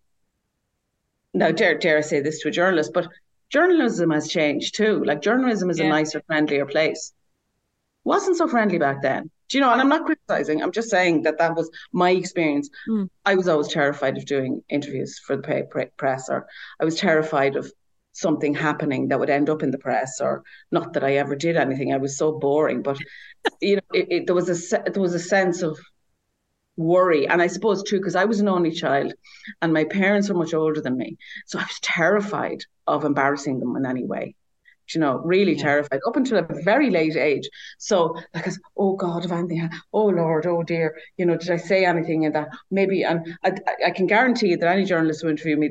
[1.33, 3.09] now dare, dare I say this to a journalist, but
[3.55, 5.05] journalism has changed too.
[5.05, 5.87] Like journalism is yeah.
[5.87, 7.13] a nicer, friendlier place.
[8.03, 9.31] Wasn't so friendly back then.
[9.49, 9.71] Do you know?
[9.71, 10.61] And I'm not criticizing.
[10.61, 12.69] I'm just saying that that was my experience.
[12.89, 13.09] Mm.
[13.25, 16.47] I was always terrified of doing interviews for the press, or
[16.81, 17.71] I was terrified of
[18.13, 21.57] something happening that would end up in the press, or not that I ever did
[21.57, 21.95] anything.
[21.95, 22.99] I was so boring, but
[23.61, 25.79] you know, it, it, there was a there was a sense of
[26.77, 27.29] worry.
[27.29, 29.15] And I suppose too, because I was an only child
[29.63, 31.17] and my parents were much older than me.
[31.47, 34.35] So I was terrified of embarrassing them in any way.
[34.93, 35.63] You know, really yeah.
[35.63, 37.49] terrified up until a very late age.
[37.79, 41.87] So, like, oh God, if anything, oh Lord, oh dear, you know, did I say
[41.87, 42.49] anything in that?
[42.71, 43.55] Maybe, and I,
[43.87, 45.71] I can guarantee that any journalist who interviewed me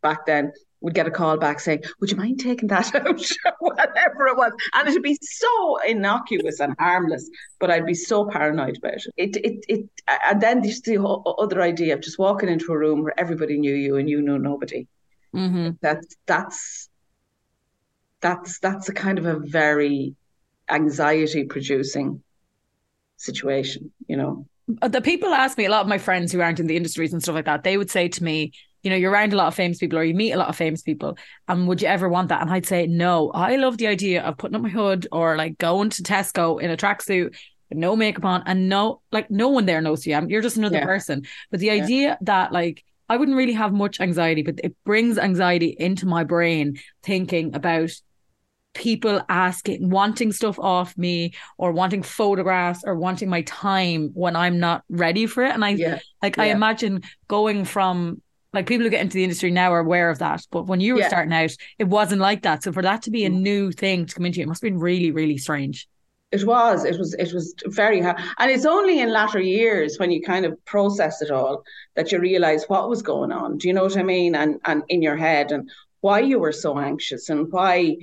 [0.00, 3.22] back then would get a call back saying, Would you mind taking that out?
[3.60, 4.52] Whatever it was.
[4.74, 9.12] And it'd be so innocuous and harmless, but I'd be so paranoid about it.
[9.16, 9.88] It it it
[10.26, 13.74] and then there's the other idea of just walking into a room where everybody knew
[13.74, 14.86] you and you knew nobody.
[15.34, 15.70] Mm-hmm.
[15.80, 16.88] That's that's
[18.20, 20.14] that's that's a kind of a very
[20.68, 22.22] anxiety producing
[23.16, 24.46] situation, you know.
[24.82, 27.20] The people ask me, a lot of my friends who aren't in the industries and
[27.20, 29.54] stuff like that, they would say to me, you know, you're around a lot of
[29.54, 31.18] famous people or you meet a lot of famous people.
[31.48, 32.40] And would you ever want that?
[32.40, 35.58] And I'd say, no, I love the idea of putting up my hood or like
[35.58, 37.34] going to Tesco in a tracksuit
[37.72, 40.56] no makeup on and no like no one there knows who you am you're just
[40.56, 40.84] another yeah.
[40.84, 41.72] person but the yeah.
[41.72, 46.24] idea that like i wouldn't really have much anxiety but it brings anxiety into my
[46.24, 47.90] brain thinking about
[48.72, 54.60] people asking wanting stuff off me or wanting photographs or wanting my time when i'm
[54.60, 55.98] not ready for it and i yeah.
[56.22, 58.20] like i imagine going from
[58.52, 60.46] like people who get into the industry now are aware of that.
[60.50, 61.08] But when you were yeah.
[61.08, 62.62] starting out, it wasn't like that.
[62.62, 63.40] So for that to be a mm.
[63.40, 65.88] new thing to come into, it must have been really, really strange.
[66.32, 66.84] It was.
[66.84, 67.14] It was.
[67.14, 71.22] It was very hard, and it's only in latter years when you kind of process
[71.22, 71.64] it all
[71.96, 73.58] that you realize what was going on.
[73.58, 74.36] Do you know what I mean?
[74.36, 75.68] And and in your head, and
[76.02, 77.96] why you were so anxious, and why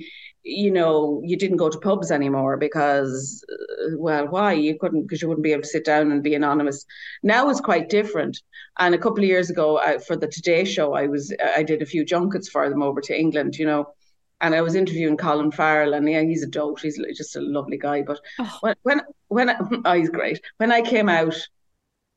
[0.48, 4.54] you know, you didn't go to pubs anymore because, uh, well, why?
[4.54, 6.86] You couldn't, because you wouldn't be able to sit down and be anonymous.
[7.22, 8.40] Now it's quite different.
[8.78, 11.82] And a couple of years ago, I, for the Today Show, I was, I did
[11.82, 13.92] a few junkets for them over to England, you know,
[14.40, 16.80] and I was interviewing Colin Farrell, and yeah, he's a dope.
[16.80, 18.02] He's just a lovely guy.
[18.02, 18.58] But oh.
[18.60, 20.40] when, when, when, I, oh, he's great.
[20.56, 21.36] When I came out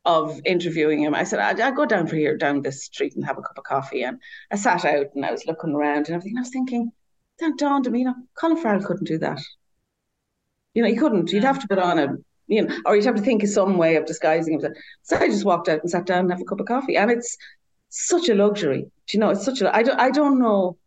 [0.05, 3.25] of interviewing him, I said, I'd, I'd go down for here, down this street, and
[3.25, 4.03] have a cup of coffee.
[4.03, 4.19] And
[4.51, 6.37] I sat out and I was looking around and everything.
[6.37, 6.91] I was thinking,
[7.41, 9.41] then dawned on me, you know, Colin Farrell couldn't do that.
[10.73, 11.31] You know, he couldn't.
[11.31, 12.15] You'd have to put on a,
[12.47, 14.73] you know, or you'd have to think of some way of disguising himself.
[15.03, 16.95] So I just walked out and sat down and have a cup of coffee.
[16.95, 17.37] And it's
[17.89, 18.83] such a luxury.
[18.83, 20.77] Do you know, it's such a, I don't, I don't know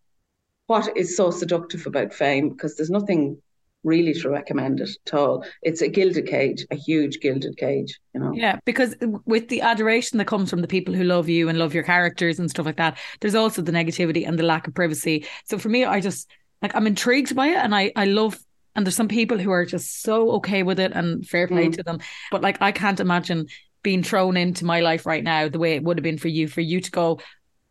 [0.67, 3.37] what is so seductive about fame because there's nothing
[3.83, 5.45] really to recommend it at all.
[5.63, 8.33] It's a gilded cage, a huge gilded cage, you know.
[8.35, 11.75] Yeah, because with the adoration that comes from the people who love you and love
[11.75, 15.27] your characters and stuff like that, there's also the negativity and the lack of privacy.
[15.45, 16.31] So for me, I just
[16.65, 18.39] like I'm intrigued by it and I I love
[18.75, 21.77] and there's some people who are just so okay with it and fair play mm.
[21.77, 21.99] to them.
[22.31, 23.49] But like I can't imagine
[23.83, 26.49] being thrown into my life right now the way it would have been for you,
[26.49, 27.21] for you to go,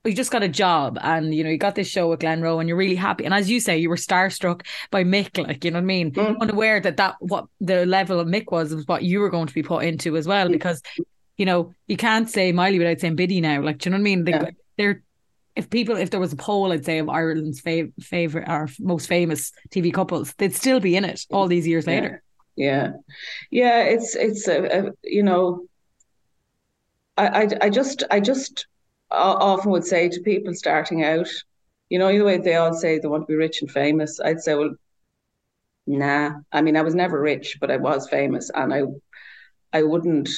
[0.05, 2.69] you just got a job and you know you got this show with Glenroe and
[2.69, 5.77] you're really happy and as you say you were starstruck by Mick like you know
[5.77, 6.39] what I mean mm.
[6.41, 9.53] unaware that that what the level of Mick was was what you were going to
[9.53, 10.51] be put into as well mm.
[10.51, 10.81] because
[11.37, 14.01] you know you can't say Miley without saying Biddy now like do you know what
[14.01, 14.49] I mean they, yeah.
[14.77, 15.03] they're
[15.55, 19.07] if people if there was a poll I'd say of Ireland's fav- favorite or most
[19.07, 21.93] famous TV couples they'd still be in it all these years yeah.
[21.93, 22.23] later
[22.55, 22.91] yeah
[23.49, 25.65] yeah it's it's a, a you know
[27.17, 28.67] I, I I just I just
[29.13, 31.27] often would say to people starting out,
[31.89, 34.41] you know, the way they all say they want to be rich and famous, I'd
[34.41, 34.75] say, well,
[35.85, 36.31] nah.
[36.51, 38.81] I mean, I was never rich, but I was famous, and I,
[39.71, 40.29] I wouldn't.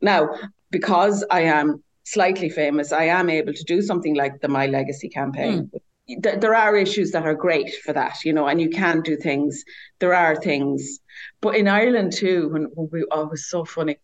[0.00, 0.30] Now,
[0.70, 5.08] because I am slightly famous, I am able to do something like the My Legacy
[5.08, 5.70] campaign.
[6.08, 6.40] Mm.
[6.40, 9.62] There are issues that are great for that, you know, and you can do things.
[9.98, 11.00] There are things,
[11.42, 13.98] but in Ireland too, when, when we, oh, it was so funny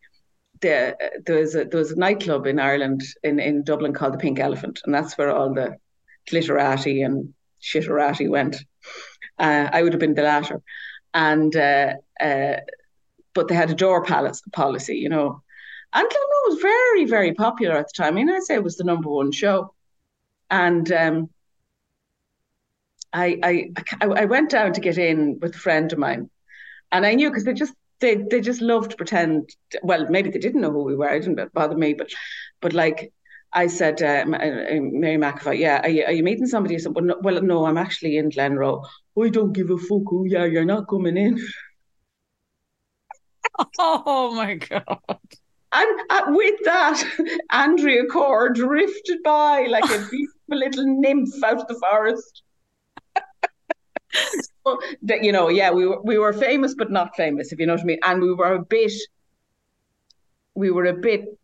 [0.64, 4.18] the, there was a there was a nightclub in Ireland in, in Dublin called the
[4.18, 5.76] Pink Elephant, and that's where all the
[6.30, 8.56] glitterati and shitterati went.
[9.38, 10.62] Uh, I would have been the latter,
[11.12, 12.56] and uh, uh,
[13.34, 15.42] but they had a door palace policy, you know.
[15.94, 18.14] And Glenroe was very very popular at the time.
[18.14, 19.72] I mean, I'd say it was the number one show,
[20.50, 21.30] and um,
[23.12, 26.30] I, I I went down to get in with a friend of mine,
[26.90, 29.50] and I knew because they just they they just loved to pretend.
[29.82, 31.08] Well, maybe they didn't know who we were.
[31.08, 32.10] It didn't bother me, but
[32.60, 33.12] but like
[33.52, 36.76] I said, uh, uh Mary McEvoy, yeah, are you, are you meeting somebody?
[36.78, 38.84] Said, well no, well, no, I'm actually in Glenroe.
[39.22, 41.38] I don't give a fuck who yeah, you're not coming in.
[43.78, 45.18] oh my god.
[45.74, 47.02] And uh, with that,
[47.50, 52.42] Andrea Corr drifted by like a beautiful little nymph out of the forest
[55.02, 57.74] that you know, yeah, we were we were famous but not famous, if you know
[57.74, 57.98] what I mean.
[58.04, 58.92] And we were a bit,
[60.54, 61.38] we were a bit,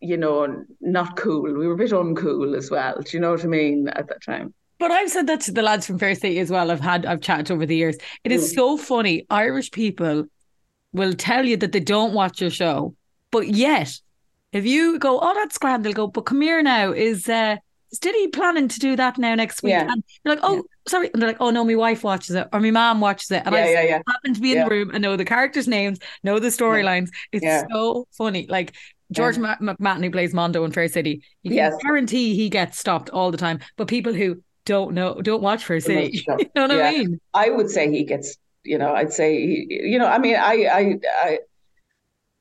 [0.00, 1.42] you know, not cool.
[1.42, 3.00] We were a bit uncool as well.
[3.00, 4.52] Do you know what I mean at that time?
[4.78, 6.70] But I've said that to the lads from Fair City as well.
[6.70, 7.96] I've had I've chatted over the years.
[8.24, 8.54] It is mm.
[8.56, 9.26] so funny.
[9.30, 10.24] Irish people
[10.92, 12.94] will tell you that they don't watch your show,
[13.36, 14.00] but yet
[14.50, 16.90] if you go, oh, that's grand, they'll go, but come here now.
[16.90, 17.56] Is uh,
[17.92, 19.72] is Biddy planning to do that now next week?
[19.72, 19.92] Yeah.
[19.92, 20.62] And you're like, oh, yeah.
[20.88, 21.10] sorry.
[21.12, 23.42] And they're like, oh no, my wife watches it or my mom watches it.
[23.44, 24.02] And yeah, I yeah, yeah.
[24.06, 27.10] happen to be in the room and know the characters' names, know the storylines.
[27.32, 28.46] It's so funny.
[28.48, 28.74] Like
[29.12, 29.56] George yeah.
[29.60, 31.74] McMahon, who plays Mondo in Fair City, you can yes.
[31.82, 33.58] guarantee he gets stopped all the time.
[33.76, 37.20] But people who don't know, don't watch Fair City, you know what I mean?
[37.34, 40.64] I would say he gets, you know, I'd say, he, you know, I mean, I,
[40.64, 41.38] I, I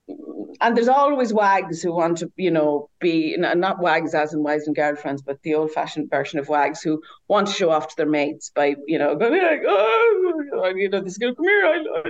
[0.08, 4.68] and there's always wags who want to, you know, be not wags as in wives
[4.68, 8.06] and girlfriends, but the old-fashioned version of wags who want to show off to their
[8.06, 12.10] mates by, you know, going like, oh, you know, this girl, come here, I,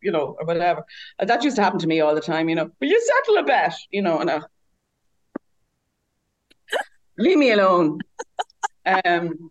[0.00, 0.84] you know, or whatever.
[1.18, 2.70] That used to happen to me all the time, you know.
[2.80, 4.40] Will you settle a bet, you know, and I,
[7.18, 8.00] leave me alone.
[9.04, 9.50] um,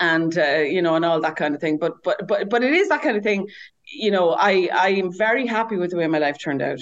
[0.00, 1.78] and uh, you know, and all that kind of thing.
[1.78, 3.48] But but but but it is that kind of thing
[3.94, 6.80] you know, I I am very happy with the way my life turned out.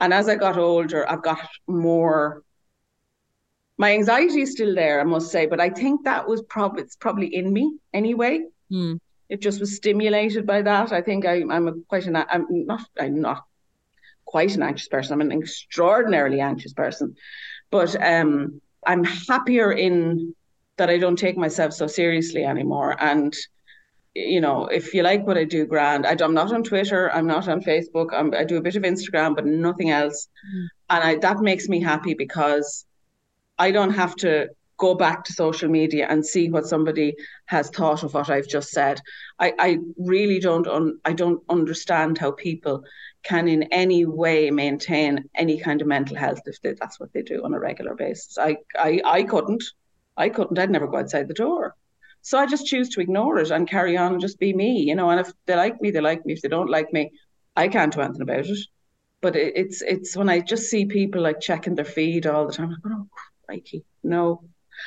[0.00, 2.42] And as I got older, I've got more.
[3.78, 6.96] My anxiety is still there, I must say, but I think that was probably it's
[6.96, 8.44] probably in me anyway.
[8.70, 8.98] Mm.
[9.28, 10.92] It just was stimulated by that.
[10.92, 13.44] I think I, I'm a quite an I'm not I'm not
[14.24, 15.14] quite an anxious person.
[15.14, 17.16] I'm an extraordinarily anxious person,
[17.70, 20.34] but um, I'm happier in
[20.76, 23.34] that I don't take myself so seriously anymore, and
[24.14, 26.06] you know, if you like what I do, grand.
[26.06, 27.10] I, am not on Twitter.
[27.12, 28.12] I'm not on Facebook.
[28.12, 30.28] I'm, i do a bit of Instagram, but nothing else.
[30.54, 30.66] Mm.
[30.90, 32.84] And I, that makes me happy because
[33.58, 37.14] I don't have to go back to social media and see what somebody
[37.46, 39.00] has thought of what I've just said.
[39.38, 42.84] I, I really don't un, I don't understand how people
[43.22, 47.22] can in any way maintain any kind of mental health if they, that's what they
[47.22, 48.36] do on a regular basis.
[48.38, 49.62] I, I I couldn't.
[50.16, 50.58] I couldn't.
[50.58, 51.76] I'd never go outside the door.
[52.22, 54.94] So I just choose to ignore it and carry on and just be me, you
[54.94, 55.10] know.
[55.10, 56.32] And if they like me, they like me.
[56.32, 57.10] If they don't like me,
[57.56, 58.58] I can't do anything about it.
[59.20, 62.52] But it, it's it's when I just see people like checking their feed all the
[62.52, 62.76] time.
[62.84, 63.08] I'm like, oh,
[63.46, 64.44] crikey, no.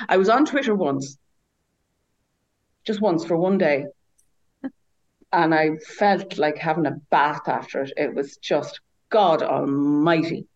[0.08, 1.17] I was on Twitter once,
[2.86, 3.86] just once for one day,
[5.34, 7.93] and I felt like having a bath after it.
[7.98, 10.48] It was just God Almighty.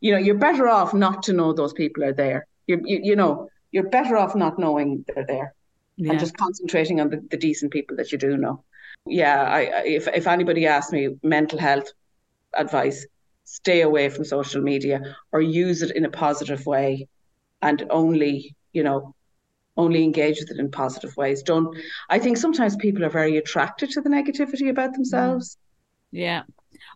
[0.00, 2.46] You know, you're better off not to know those people are there.
[2.66, 5.54] You you, you know, you're better off not knowing they're there
[5.96, 6.10] yeah.
[6.10, 8.64] and just concentrating on the, the decent people that you do know.
[9.06, 11.92] Yeah, I, if if anybody asks me mental health
[12.54, 13.06] advice,
[13.44, 17.08] stay away from social media or use it in a positive way,
[17.60, 19.14] and only you know
[19.76, 21.42] only engage with it in positive ways.
[21.42, 21.76] Don't.
[22.10, 24.94] I think sometimes people are very attracted to the negativity about mm.
[24.94, 25.56] themselves.
[26.10, 26.42] Yeah.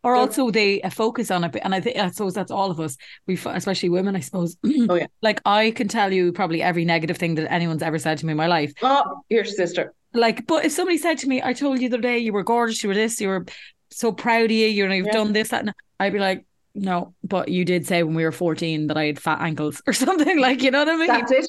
[0.02, 2.80] Or also they uh, focus on it, and I think I suppose that's all of
[2.80, 2.96] us.
[3.26, 4.56] We, especially women, I suppose.
[4.64, 5.06] oh yeah.
[5.22, 8.32] Like I can tell you probably every negative thing that anyone's ever said to me
[8.32, 8.72] in my life.
[8.82, 9.94] Oh, your sister.
[10.12, 12.44] Like, but if somebody said to me, "I told you the other day you were
[12.44, 13.46] gorgeous, you were this, you were
[13.90, 15.12] so proud of you, you know, you've yeah.
[15.12, 18.32] done this, that," and I'd be like, "No, but you did say when we were
[18.32, 21.06] fourteen that I had fat ankles or something." Like, you know what I mean?
[21.08, 21.48] That's it.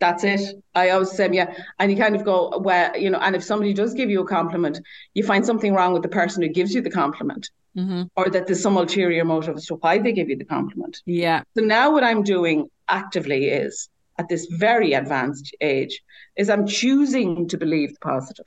[0.00, 0.40] That's it.
[0.74, 1.54] I always say, yeah.
[1.78, 4.26] And you kind of go, well, you know, and if somebody does give you a
[4.26, 4.80] compliment,
[5.14, 7.50] you find something wrong with the person who gives you the compliment.
[7.76, 8.02] Mm-hmm.
[8.16, 11.00] Or that there's some ulterior motive as to why they give you the compliment.
[11.06, 11.42] Yeah.
[11.56, 16.02] So now what I'm doing actively is at this very advanced age
[16.36, 18.44] is I'm choosing to believe the positive.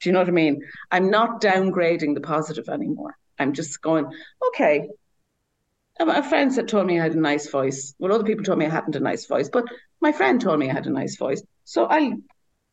[0.00, 0.60] Do you know what I mean?
[0.90, 3.16] I'm not downgrading the positive anymore.
[3.38, 4.12] I'm just going,
[4.48, 4.88] okay.
[5.98, 7.94] A friend that told me I had a nice voice.
[7.98, 9.64] Well, other people told me I hadn't a nice voice, but
[10.00, 11.42] my friend told me I had a nice voice.
[11.64, 12.14] So I'll,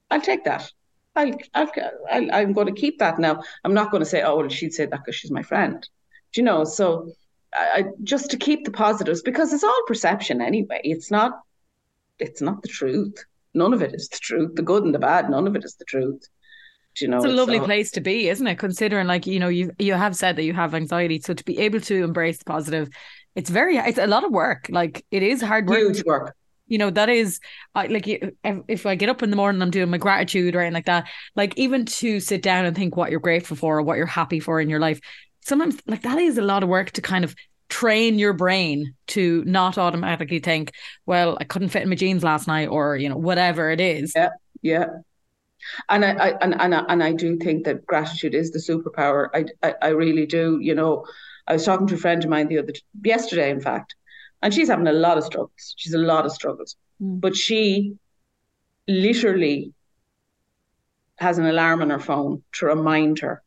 [0.10, 0.72] I'll take that.
[1.16, 1.72] I'll, I'll,
[2.12, 3.44] I'll, I'm going to keep that now.
[3.64, 5.88] I'm not going to say, oh, well, she'd say that because she's my friend.
[6.34, 6.64] Do you know?
[6.64, 7.12] So
[7.54, 10.82] I, just to keep the positives because it's all perception anyway.
[10.84, 11.40] It's not,
[12.20, 13.24] it's not the truth.
[13.54, 14.56] None of it is the truth.
[14.56, 16.28] The good and the bad, none of it is the truth.
[16.96, 18.60] Do you know, it's a lovely so, place to be, isn't it?
[18.60, 21.58] Considering, like you know, you you have said that you have anxiety, so to be
[21.58, 22.90] able to embrace the positive,
[23.34, 24.68] it's very, it's a lot of work.
[24.70, 25.80] Like it is hard work.
[25.80, 26.36] Huge work
[26.74, 27.40] you know that is
[27.76, 28.08] I, like
[28.68, 31.08] if I get up in the morning I'm doing my gratitude or anything like that
[31.36, 34.40] like even to sit down and think what you're grateful for or what you're happy
[34.40, 35.00] for in your life
[35.42, 37.36] sometimes like that is a lot of work to kind of
[37.70, 40.72] train your brain to not automatically think
[41.06, 44.14] well I couldn't fit in my jeans last night or you know whatever it is.
[44.16, 44.30] Yeah
[44.64, 44.88] yeah.
[45.90, 49.30] And I, I and and I, and I do think that gratitude is the superpower.
[49.34, 51.06] I, I I really do you know.
[51.46, 52.72] I was talking to a friend of mine the other
[53.04, 53.96] yesterday in fact
[54.44, 55.74] and she's having a lot of struggles.
[55.78, 56.76] She's a lot of struggles.
[57.02, 57.22] Mm.
[57.22, 57.96] But she
[58.88, 59.74] literally
[61.16, 63.42] has an alarm on her phone to remind her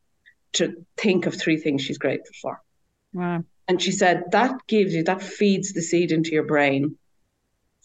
[0.55, 2.63] to think of three things she's grateful for.
[3.13, 3.45] Wow.
[3.69, 6.97] And she said that gives you, that feeds the seed into your brain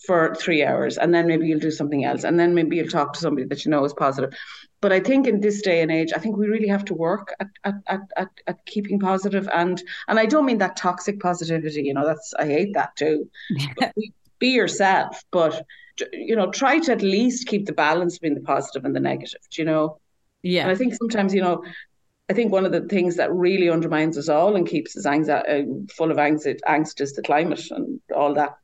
[0.05, 0.97] for three hours.
[0.97, 2.23] And then maybe you'll do something else.
[2.23, 4.33] And then maybe you'll talk to somebody that you know is positive.
[4.81, 7.33] But I think in this day and age, I think we really have to work
[7.39, 11.83] at at, at, at, at keeping positive and and I don't mean that toxic positivity,
[11.83, 13.29] you know, that's I hate that too.
[13.95, 15.63] be, be yourself, but
[16.11, 19.41] you know, try to at least keep the balance between the positive and the negative,
[19.53, 19.99] you know?
[20.41, 20.63] Yeah.
[20.63, 21.63] And I think sometimes, you know,
[22.29, 25.51] I think one of the things that really undermines us all and keeps us anxiety,
[25.51, 28.55] uh, full of angst, angst is the climate and all that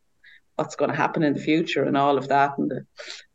[0.56, 2.86] what's going to happen in the future and all of that and the,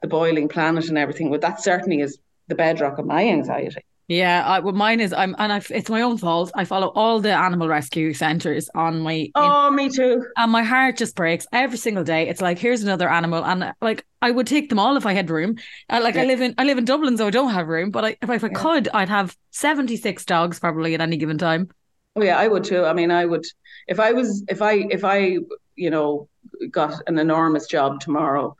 [0.00, 1.30] the boiling planet and everything.
[1.30, 2.18] But that certainly is
[2.52, 3.82] the bedrock of my anxiety.
[4.08, 6.52] Yeah, I, well, mine is I'm, and I, it's my own fault.
[6.54, 9.30] I follow all the animal rescue centres on my.
[9.34, 10.26] Oh, in, me too.
[10.36, 12.28] And my heart just breaks every single day.
[12.28, 15.30] It's like here's another animal, and like I would take them all if I had
[15.30, 15.56] room.
[15.88, 16.22] Uh, like yeah.
[16.22, 17.90] I live in I live in Dublin, so I don't have room.
[17.90, 18.52] But I, if, if I yeah.
[18.54, 21.70] could, I'd have seventy six dogs probably at any given time.
[22.14, 22.84] Oh yeah, I would too.
[22.84, 23.46] I mean, I would
[23.86, 25.38] if I was if I if I
[25.76, 26.28] you know
[26.70, 28.56] got an enormous job tomorrow,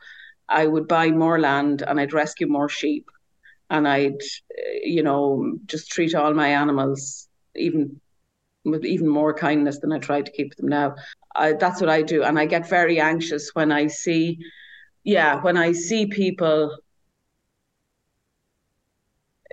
[0.49, 3.05] I would buy more land and I'd rescue more sheep
[3.69, 4.21] and I'd,
[4.57, 7.99] eh, you know, just treat all my animals even
[8.65, 10.95] with even more kindness than I try to keep them now.
[11.35, 14.39] I, that's what I do, and I get very anxious when I see,
[15.03, 16.77] yeah, when I see people,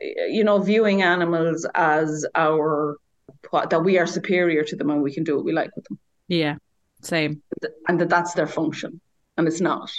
[0.00, 2.98] eh, you know, viewing animals as our
[3.70, 5.98] that we are superior to them and we can do what we like with them.
[6.28, 6.56] Yeah,
[7.02, 7.42] same,
[7.88, 9.00] and that that's their function,
[9.36, 9.90] and it's not.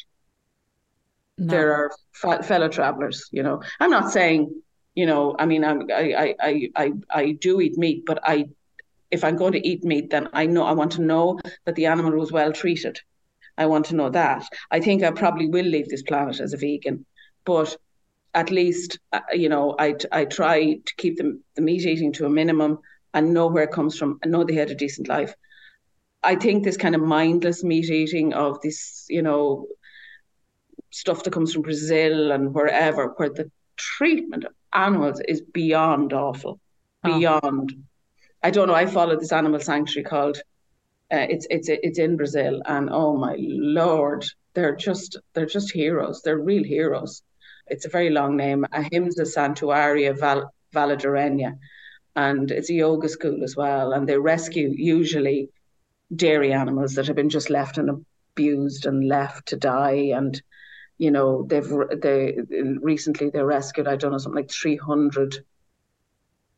[1.38, 1.52] No.
[1.52, 3.62] There are fellow travelers, you know.
[3.80, 4.62] I'm not saying,
[4.96, 8.46] you know, I mean, I'm, I, I, I, I do eat meat, but I,
[9.10, 11.88] if I'm going to eat meat, then I know I want to know that the
[11.88, 13.00] animal was well treated.
[13.58, 14.48] I want to know that.
[14.70, 17.06] I think I probably will leave this planet as a vegan,
[17.46, 17.76] but
[18.34, 22.26] at least uh, you know I I try to keep the, the meat eating to
[22.26, 22.80] a minimum
[23.14, 25.34] and know where it comes from and know they had a decent life.
[26.24, 29.68] I think this kind of mindless meat eating of this, you know,
[30.92, 36.60] stuff that comes from Brazil and wherever, where the treatment of animals is beyond awful,
[37.04, 37.18] oh.
[37.18, 37.74] beyond.
[38.44, 38.76] I don't know.
[38.76, 40.38] I follow this animal sanctuary called.
[41.12, 46.22] Uh, it's it's it's in Brazil, and oh my lord, they're just they're just heroes.
[46.24, 47.24] They're real heroes.
[47.68, 48.66] It's a very long name.
[48.72, 51.58] Ahimsa Santuaria Val, Valadarenha,
[52.16, 53.94] and it's a yoga school as well.
[53.94, 55.50] And they rescue usually
[56.14, 60.12] dairy animals that have been just left and abused and left to die.
[60.14, 60.42] And
[61.02, 62.38] you know they've they
[62.80, 65.43] recently they rescued I don't know something like 300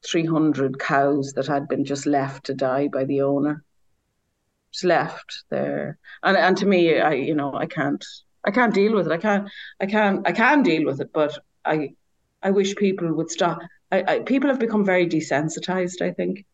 [0.05, 3.63] 300 cows that had been just left to die by the owner.
[4.73, 8.05] Just left there, and and to me, I you know I can't
[8.43, 9.13] I can't deal with it.
[9.13, 11.93] I can't I can't I can deal with it, but I
[12.41, 13.59] I wish people would stop.
[13.93, 16.01] I, I people have become very desensitized.
[16.01, 16.45] I think.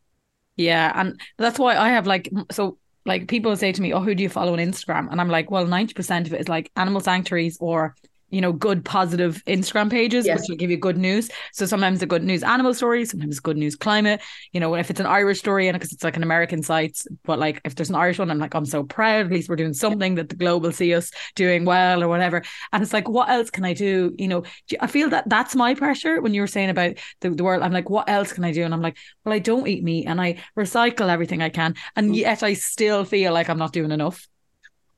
[0.58, 4.16] Yeah, and that's why I have like so like people say to me, "Oh, who
[4.16, 6.72] do you follow on Instagram?" And I'm like, "Well, ninety percent of it is like
[6.76, 7.96] animal sanctuaries or
[8.30, 10.40] you know, good positive Instagram pages, yes.
[10.40, 11.30] which will give you good news.
[11.54, 14.22] So sometimes the good news animal stories, sometimes good news climate.
[14.52, 17.40] You know, if it's an Irish story and because it's like an American site, but
[17.40, 19.26] like if there's an Irish one, I'm like, I'm so proud.
[19.26, 22.44] At least we're doing something that the globe will see us doing well or whatever.
[22.72, 24.14] And it's like, what else can I do?
[24.18, 24.44] You know,
[24.80, 27.64] I feel that that's my pressure when you were saying about the, the world.
[27.64, 28.64] I'm like, what else can I do?
[28.64, 31.76] And I'm like, well, I don't eat meat and I recycle everything I can.
[31.96, 32.16] And mm.
[32.16, 34.28] yet I still feel like I'm not doing enough.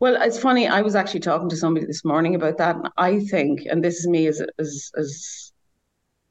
[0.01, 0.67] Well, it's funny.
[0.67, 3.99] I was actually talking to somebody this morning about that, and I think, and this
[3.99, 5.53] is me as as as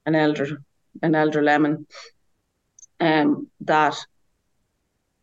[0.06, 0.60] an elder,
[1.02, 1.86] an elder lemon,
[2.98, 3.96] um, that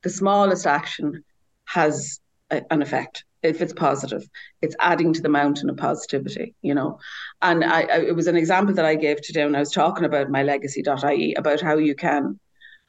[0.01, 1.25] the smallest action
[1.65, 4.25] has a, an effect if it's positive.
[4.61, 6.99] It's adding to the mountain of positivity, you know.
[7.41, 10.05] And I, I, it was an example that I gave today when I was talking
[10.05, 12.39] about my legacy.ie about how you can,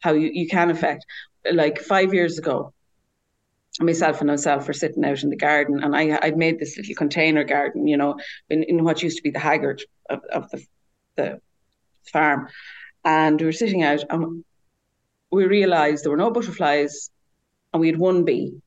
[0.03, 1.05] how you, you can affect.
[1.53, 2.73] Like five years ago,
[3.81, 6.95] myself and myself were sitting out in the garden and I I'd made this little
[6.95, 8.17] container garden, you know,
[8.51, 10.65] in, in what used to be the haggard of, of the
[11.17, 11.41] the
[12.11, 12.49] farm.
[13.05, 14.45] And we were sitting out and
[15.31, 17.11] we realized there were no butterflies
[17.73, 18.61] and we had one bee.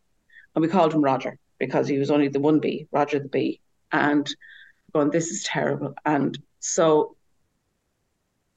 [0.54, 3.62] And we called him Roger because he was only the one bee, Roger the bee.
[3.92, 4.28] And
[4.94, 5.94] going, this is terrible.
[6.06, 7.16] And so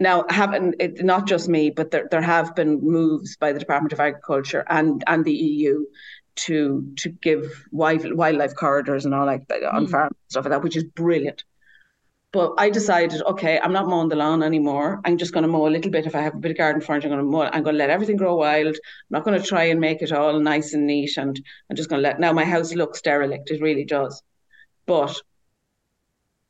[0.01, 3.93] now having it not just me, but there, there have been moves by the Department
[3.93, 5.85] of Agriculture and, and the EU
[6.37, 9.91] to to give wild, wildlife corridors and all like that on mm.
[9.91, 11.45] farms stuff like that, which is brilliant.
[12.33, 15.01] But I decided, okay, I'm not mowing the lawn anymore.
[15.05, 16.05] I'm just going to mow a little bit.
[16.05, 17.43] If I have a bit of garden furniture, I'm going to mow.
[17.43, 18.75] I'm going to let everything grow wild.
[18.75, 21.17] I'm not going to try and make it all nice and neat.
[21.17, 22.19] And I'm just going to let.
[22.19, 23.53] Now my house looks derelict.
[23.53, 24.21] It really does.
[24.85, 25.15] But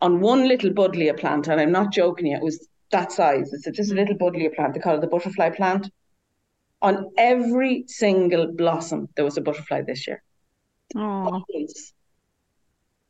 [0.01, 3.53] on one little buddleia plant, and I'm not joking you, it was that size.
[3.53, 4.73] It's just a little buddleia plant.
[4.73, 5.91] They call it the butterfly plant
[6.85, 10.23] on every single blossom, there was a butterfly this year.
[10.95, 11.43] Oh.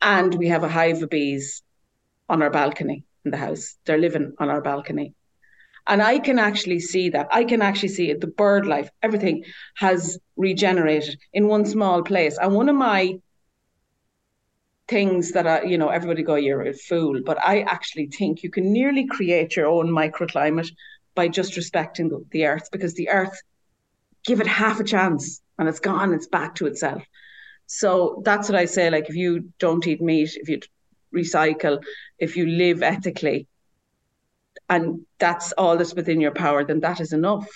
[0.01, 1.61] And we have a hive of bees
[2.29, 3.75] on our balcony in the house.
[3.83, 5.13] They're living on our balcony.
[5.87, 7.27] And I can actually see that.
[7.31, 8.21] I can actually see it.
[8.21, 9.43] The bird life, everything
[9.75, 12.37] has regenerated in one small place.
[12.37, 13.19] And one of my
[14.87, 17.19] things that are, you know, everybody go, you're a fool.
[17.25, 20.71] But I actually think you can nearly create your own microclimate
[21.13, 23.37] by just respecting the earth because the earth
[24.25, 27.03] give it half a chance and it's gone, it's back to itself.
[27.67, 28.89] So that's what I say.
[28.89, 30.59] Like, if you don't eat meat, if you
[31.13, 31.83] recycle,
[32.19, 33.47] if you live ethically,
[34.69, 37.47] and that's all that's within your power, then that is enough.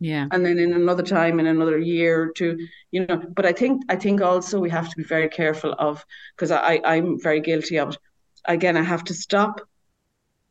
[0.00, 0.26] Yeah.
[0.30, 3.16] And then in another time, in another year or two, you know.
[3.16, 6.04] But I think I think also we have to be very careful of
[6.36, 7.98] because I I'm very guilty of it.
[8.44, 9.60] Again, I have to stop.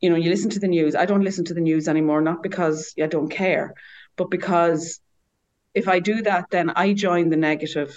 [0.01, 0.95] You know, you listen to the news.
[0.95, 3.73] I don't listen to the news anymore, not because I don't care,
[4.17, 4.99] but because
[5.77, 7.91] if I do that, then I join the negative.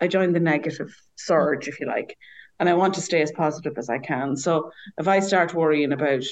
[0.00, 2.16] I join the negative surge, if you like,
[2.58, 4.36] and I want to stay as positive as I can.
[4.36, 6.24] So if I start worrying about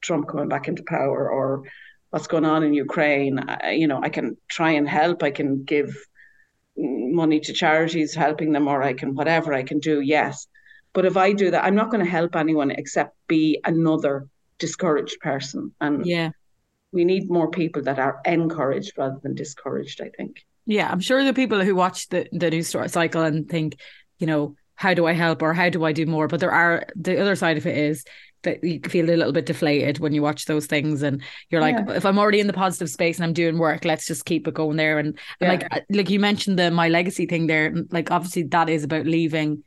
[0.00, 1.64] Trump coming back into power or
[2.10, 5.22] what's going on in Ukraine, I, you know, I can try and help.
[5.22, 5.90] I can give
[6.76, 10.00] money to charities, helping them, or I can whatever I can do.
[10.00, 10.46] Yes,
[10.92, 14.28] but if I do that, I'm not going to help anyone except be another
[14.58, 15.74] discouraged person.
[15.80, 16.30] And yeah,
[16.92, 20.44] we need more people that are encouraged rather than discouraged, I think.
[20.66, 23.76] Yeah, I'm sure the people who watch the, the news cycle and think,
[24.18, 26.28] you know, how do I help or how do I do more?
[26.28, 28.04] But there are the other side of it is
[28.42, 31.76] that you feel a little bit deflated when you watch those things and you're like
[31.76, 31.94] yeah.
[31.94, 34.54] if I'm already in the positive space and I'm doing work let's just keep it
[34.54, 35.50] going there and, yeah.
[35.50, 39.06] and like like you mentioned the my legacy thing there like obviously that is about
[39.06, 39.64] leaving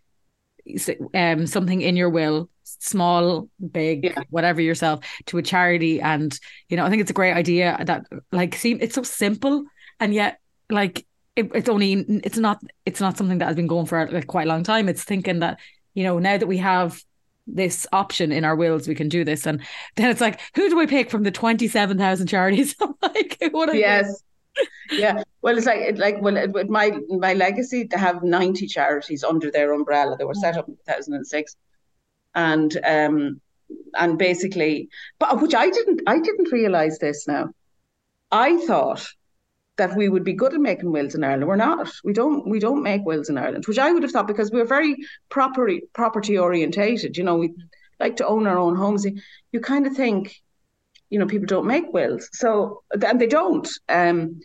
[1.13, 4.23] um something in your will, small, big, Yeah.
[4.29, 6.01] whatever yourself, to a charity.
[6.01, 6.37] And
[6.69, 9.63] you know, I think it's a great idea that like seem it's so simple
[9.99, 10.39] and yet
[10.69, 11.05] like
[11.35, 11.93] it, it's only
[12.23, 14.89] it's not it's not something that has been going for like quite a long time.
[14.89, 15.59] It's thinking that
[15.93, 17.01] you know now that we have
[17.47, 19.61] this option in our wills, we can do this, and
[19.95, 22.75] then it's like, who do I pick from the twenty seven thousand charities?
[22.81, 23.65] I'm like, what?
[23.67, 23.81] do I pick?
[23.81, 24.23] Yes.
[24.91, 25.23] Yeah.
[25.41, 29.49] Well, it's like it- like well, it- my my legacy to have ninety charities under
[29.49, 30.17] their umbrella.
[30.17, 31.23] They were set up in two thousand
[32.35, 33.41] and um
[33.97, 37.49] and basically, but which I didn't I didn't realize this now.
[38.31, 39.05] I thought
[39.77, 41.47] that we would be good at making wills in Ireland.
[41.47, 41.91] We're not.
[42.03, 42.47] We don't.
[42.47, 44.95] We don't make wills in Ireland, which I would have thought because we're very
[45.29, 47.17] property property orientated.
[47.17, 47.53] You know, we
[47.99, 49.05] like to own our own homes.
[49.51, 50.35] You kind of think,
[51.09, 53.67] you know, people don't make wills, so and they don't.
[53.89, 54.41] Um,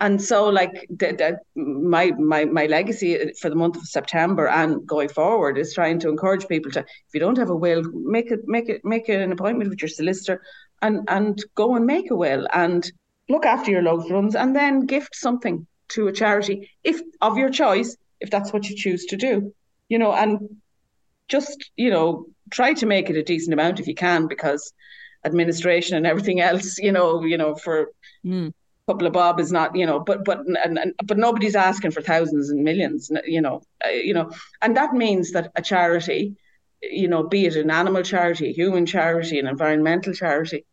[0.00, 4.86] and so like the, the, my my my legacy for the month of September and
[4.86, 8.30] going forward is trying to encourage people to, if you don't have a will, make
[8.30, 10.42] it make it make it an appointment with your solicitor,
[10.82, 12.92] and and go and make a will and
[13.28, 17.50] look after your loved ones and then gift something to a charity if of your
[17.50, 19.52] choice if that's what you choose to do
[19.88, 20.38] you know and
[21.28, 24.72] just you know try to make it a decent amount if you can because
[25.24, 27.88] administration and everything else you know you know for
[28.24, 28.52] Mm.
[28.86, 32.00] Couple of bob is not you know but but and, and but nobody's asking for
[32.02, 34.30] thousands and millions you know uh, you know
[34.62, 36.36] and that means that a charity
[36.82, 40.64] you know be it an animal charity a human charity an environmental charity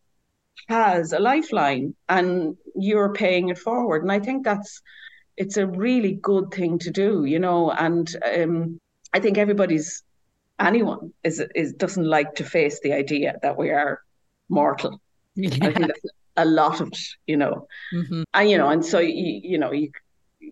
[0.68, 4.02] has a lifeline and you're paying it forward.
[4.02, 4.80] And I think that's
[5.36, 7.70] it's a really good thing to do, you know.
[7.70, 8.80] And um,
[9.14, 10.02] I think everybody's
[10.60, 14.00] anyone is is doesn't like to face the idea that we are
[14.48, 15.00] mortal.
[15.62, 15.70] I Yeah.
[15.72, 16.02] think that's
[16.36, 17.66] a lot of it, you know.
[17.92, 18.24] Mhm.
[18.34, 19.90] And you know, and so you, you know, you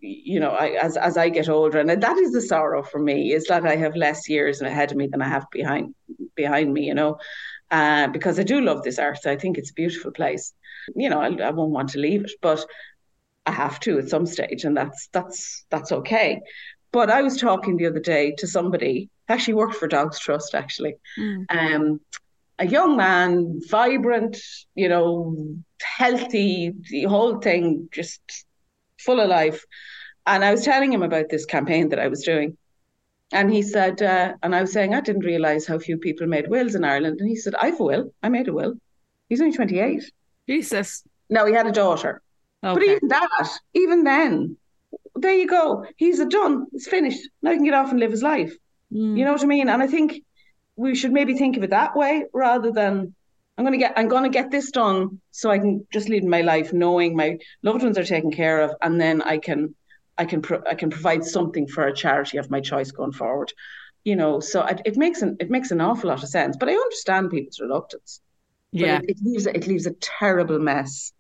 [0.01, 3.33] you know, I, as as I get older, and that is the sorrow for me
[3.33, 5.95] is that I have less years ahead of me than I have behind
[6.35, 7.19] behind me, you know,
[7.71, 9.27] uh, because I do love this earth.
[9.27, 10.53] I think it's a beautiful place.
[10.97, 12.65] You know, I, I won't want to leave it, but
[13.45, 16.41] I have to at some stage, and that's that's that's okay.
[16.93, 20.97] But I was talking the other day to somebody actually worked for Dogs Trust, actually,
[21.19, 21.45] Mm.
[21.49, 22.01] um,
[22.59, 24.37] a young man, vibrant,
[24.75, 25.37] you know,
[25.83, 28.21] healthy, the whole thing just
[28.99, 29.65] full of life.
[30.27, 32.57] And I was telling him about this campaign that I was doing.
[33.33, 36.49] And he said, uh, and I was saying, I didn't realize how few people made
[36.49, 37.21] wills in Ireland.
[37.21, 38.15] And he said, I've a will.
[38.23, 38.75] I made a will.
[39.29, 40.03] He's only 28.
[40.49, 41.03] Jesus.
[41.31, 42.21] No, he had a daughter.
[42.61, 44.57] But even that, even then,
[45.17, 45.87] there you go.
[45.97, 46.67] He's a done.
[46.73, 47.29] It's finished.
[47.43, 48.55] Now he can get off and live his life.
[48.93, 49.19] Mm.
[49.19, 49.69] You know what I mean?
[49.69, 50.23] And I think
[50.77, 53.15] we should maybe think of it that way rather than
[53.63, 56.73] I'm gonna get I'm gonna get this done so I can just lead my life
[56.73, 59.77] knowing my loved ones are taken care of, and then I can
[60.19, 63.53] I can pro- I can provide something for a charity of my choice going forward.
[64.03, 66.57] You know, so it, it makes an it makes an awful lot of sense.
[66.57, 68.21] But I understand people's reluctance.
[68.73, 68.99] Yeah.
[68.99, 71.13] it, it leaves it leaves a terrible mess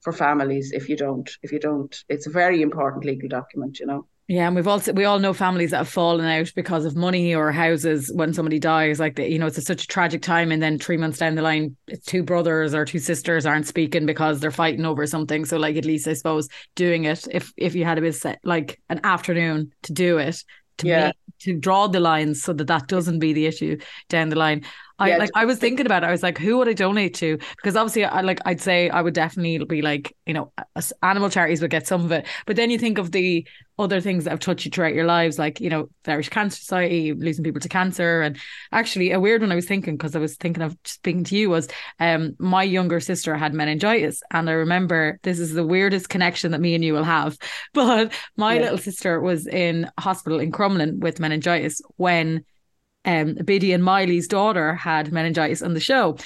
[0.00, 1.94] for families if you don't if you don't.
[2.08, 3.78] It's a very important legal document.
[3.78, 4.06] You know.
[4.30, 7.34] Yeah, and we've also we all know families that have fallen out because of money
[7.34, 9.00] or houses when somebody dies.
[9.00, 11.34] Like the, you know, it's a, such a tragic time, and then three months down
[11.34, 11.76] the line,
[12.06, 15.44] two brothers or two sisters aren't speaking because they're fighting over something.
[15.44, 18.38] So, like at least I suppose doing it if if you had a bit set
[18.44, 20.44] like an afternoon to do it
[20.78, 21.06] to Yeah.
[21.06, 23.78] make, to draw the lines so that that doesn't be the issue
[24.08, 24.64] down the line.
[25.00, 26.06] I Yeah, like I was thinking about it.
[26.08, 27.38] I was like, who would I donate to?
[27.56, 30.52] Because obviously, I like I'd say I would definitely be like, you know,
[31.02, 32.26] animal charities would get some of it.
[32.46, 33.46] But then you think of the
[33.78, 36.56] other things that have touched you throughout your lives, like you know, the Irish Cancer
[36.58, 38.38] Society, losing people to cancer, and
[38.72, 41.48] actually a weird one I was thinking because I was thinking of speaking to you
[41.48, 46.50] was, um, my younger sister had meningitis, and I remember this is the weirdest connection
[46.52, 47.38] that me and you will have.
[47.72, 48.58] But my Yeah.
[48.58, 52.44] little sister was in hospital in Crumlin with meningitis when
[53.04, 56.16] um Biddy and Miley's daughter had meningitis on the show.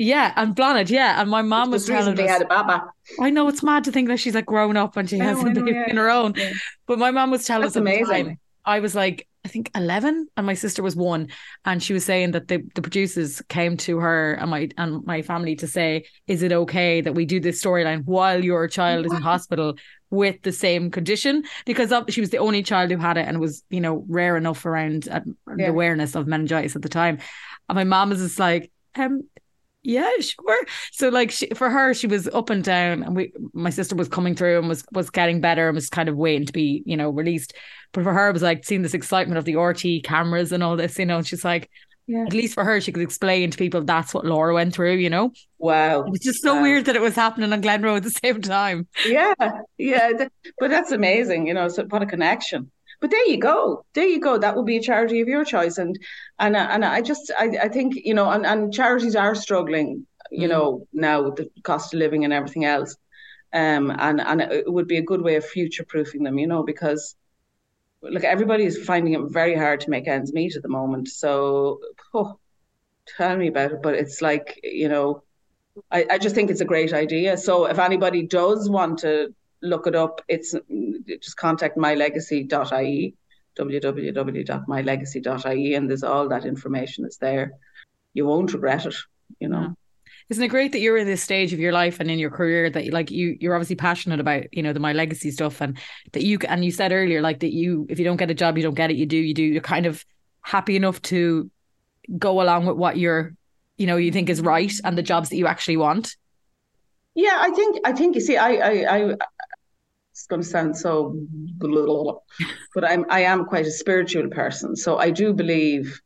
[0.00, 1.20] Yeah, and Blánaid, yeah.
[1.20, 2.90] And my mom was telling recently us, had a baba.
[3.20, 5.48] I know it's mad to think that she's like grown up and she has I
[5.50, 5.90] a baby yeah.
[5.90, 6.32] in her own.
[6.38, 6.54] Yeah.
[6.86, 8.24] But my mom was telling That's us amazing.
[8.26, 11.28] time, I was like, I think 11 and my sister was one.
[11.66, 15.20] And she was saying that the, the producers came to her and my and my
[15.20, 19.12] family to say, is it okay that we do this storyline while your child is
[19.12, 19.74] in hospital
[20.10, 21.44] with the same condition?
[21.66, 24.04] Because of- she was the only child who had it and it was, you know,
[24.08, 25.68] rare enough around uh, the Yeah.
[25.68, 27.18] awareness of meningitis at the time.
[27.68, 29.22] And my mom was just like, um,
[29.82, 30.64] yeah, sure.
[30.92, 34.08] So like she, for her, she was up and down, and we, my sister was
[34.08, 36.98] coming through and was was getting better and was kind of waiting to be, you
[36.98, 37.54] know, released.
[37.92, 40.76] But for her, it was like seeing this excitement of the RTÉ cameras and all
[40.76, 41.16] this, you know.
[41.18, 41.70] And she's like,
[42.10, 42.24] Yeah.
[42.26, 45.08] at least for her, she could explain to people that's what Laura went through, you
[45.10, 45.32] know.
[45.58, 46.02] Wow.
[46.02, 46.62] It was just so Wow.
[46.62, 48.88] weird that it was happening on Glenroe at the same time.
[49.06, 49.34] Yeah,
[49.78, 50.10] yeah,
[50.58, 51.68] but that's amazing, you know.
[51.68, 52.70] So what a connection.
[53.00, 53.84] but there you go.
[53.94, 54.38] There you go.
[54.38, 55.78] That would be a charity of your choice.
[55.78, 55.96] And
[56.38, 60.06] and and I just I, I think you know and, and charities are struggling.
[60.32, 60.50] You mm.
[60.50, 62.96] know now with the cost of living and everything else.
[63.52, 66.38] Um, and and it would be a good way of future proofing them.
[66.38, 67.16] You know because
[68.02, 71.08] look, everybody is finding it very hard to make ends meet at the moment.
[71.08, 71.80] So,
[72.14, 72.38] oh,
[73.16, 73.82] tell me about it.
[73.82, 75.22] But it's like, you know,
[75.90, 77.36] I, I just think it's a great idea.
[77.36, 80.54] So if anybody does want to look it up, it's
[81.20, 83.14] just contact mylegacy.ie,
[83.58, 87.52] www.mylegacy.ie, and there's all that information is there.
[88.14, 88.96] You won't regret it,
[89.38, 89.58] you know.
[89.58, 89.72] Mm-hmm.
[90.30, 92.70] Isn't it great that you're in this stage of your life and in your career
[92.70, 95.76] that like you you're obviously passionate about you know the my legacy stuff and
[96.12, 98.56] that you and you said earlier like that you if you don't get a job
[98.56, 98.96] you don't get it.
[98.96, 99.42] You do you do.
[99.42, 100.04] You're kind of
[100.42, 101.50] happy enough to
[102.16, 103.34] go along with what you're
[103.76, 106.16] you know you think is right and the jobs that you actually want.
[107.14, 109.16] Yeah i think i think you see i i, I
[110.12, 111.16] it's going to sound so
[112.74, 114.76] but i'm i am quite a spiritual person.
[114.76, 116.00] So i do believe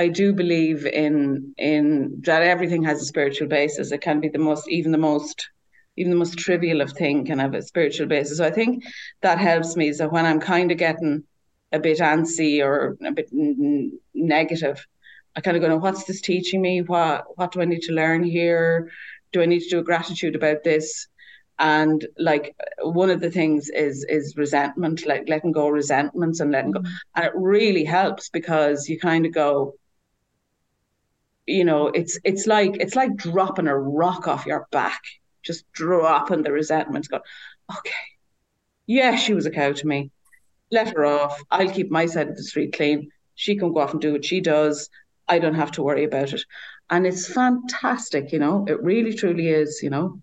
[0.00, 3.92] I do believe in in that everything has a spiritual basis.
[3.92, 5.50] It can be the most even the most
[5.96, 8.38] even the most trivial of thing can have a spiritual basis.
[8.38, 8.84] So I think
[9.20, 9.92] that helps me.
[9.92, 11.24] So when I'm kind of getting
[11.72, 14.86] a bit antsy or a bit n- negative,
[15.36, 16.80] I kind of go, no, what's this teaching me?
[16.80, 18.90] What what do I need to learn here?
[19.32, 21.08] Do I need to do a gratitude about this?
[21.58, 26.72] And like one of the things is is resentment, like letting go resentments and letting
[26.72, 26.80] go.
[26.80, 27.16] Mm-hmm.
[27.16, 29.74] And it really helps because you kind of go,
[31.50, 35.02] you know, it's it's like it's like dropping a rock off your back,
[35.42, 37.08] just dropping the resentment.
[37.08, 37.20] Go,
[37.78, 37.90] okay,
[38.86, 40.10] yeah, she was a cow to me.
[40.70, 41.40] Let her off.
[41.50, 43.10] I'll keep my side of the street clean.
[43.34, 44.88] She can go off and do what she does.
[45.26, 46.42] I don't have to worry about it.
[46.90, 48.64] And it's fantastic, you know.
[48.68, 50.20] It really, truly is, you know.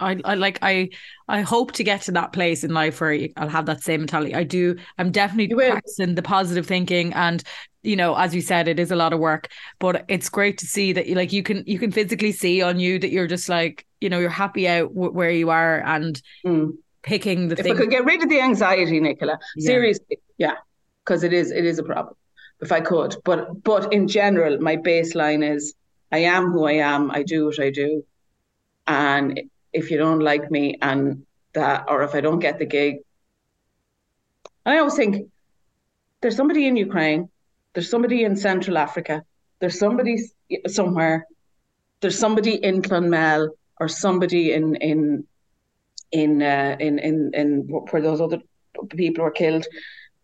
[0.00, 0.90] I, I like I
[1.28, 4.34] I hope to get to that place in life where I'll have that same mentality.
[4.34, 4.76] I do.
[4.98, 7.42] I'm definitely practicing the positive thinking, and
[7.82, 9.48] you know, as you said, it is a lot of work,
[9.78, 12.98] but it's great to see that like you can you can physically see on you
[12.98, 16.72] that you're just like you know you're happy out w- where you are and mm.
[17.02, 17.58] picking the.
[17.58, 17.72] If thing.
[17.72, 19.66] I could get rid of the anxiety, Nicola, yeah.
[19.66, 20.56] seriously, yeah,
[21.04, 22.16] because it is it is a problem.
[22.60, 25.74] If I could, but but in general, my baseline is
[26.12, 27.10] I am who I am.
[27.10, 28.04] I do what I do,
[28.86, 29.40] and
[29.72, 32.96] if you don't like me and that, or if I don't get the gig.
[34.64, 35.30] I always think
[36.20, 37.28] there's somebody in Ukraine,
[37.72, 39.22] there's somebody in Central Africa,
[39.58, 40.18] there's somebody
[40.66, 41.26] somewhere,
[42.00, 45.26] there's somebody in Clonmel or somebody in in
[46.12, 48.40] in uh, in in in where those other
[48.90, 49.66] people were killed.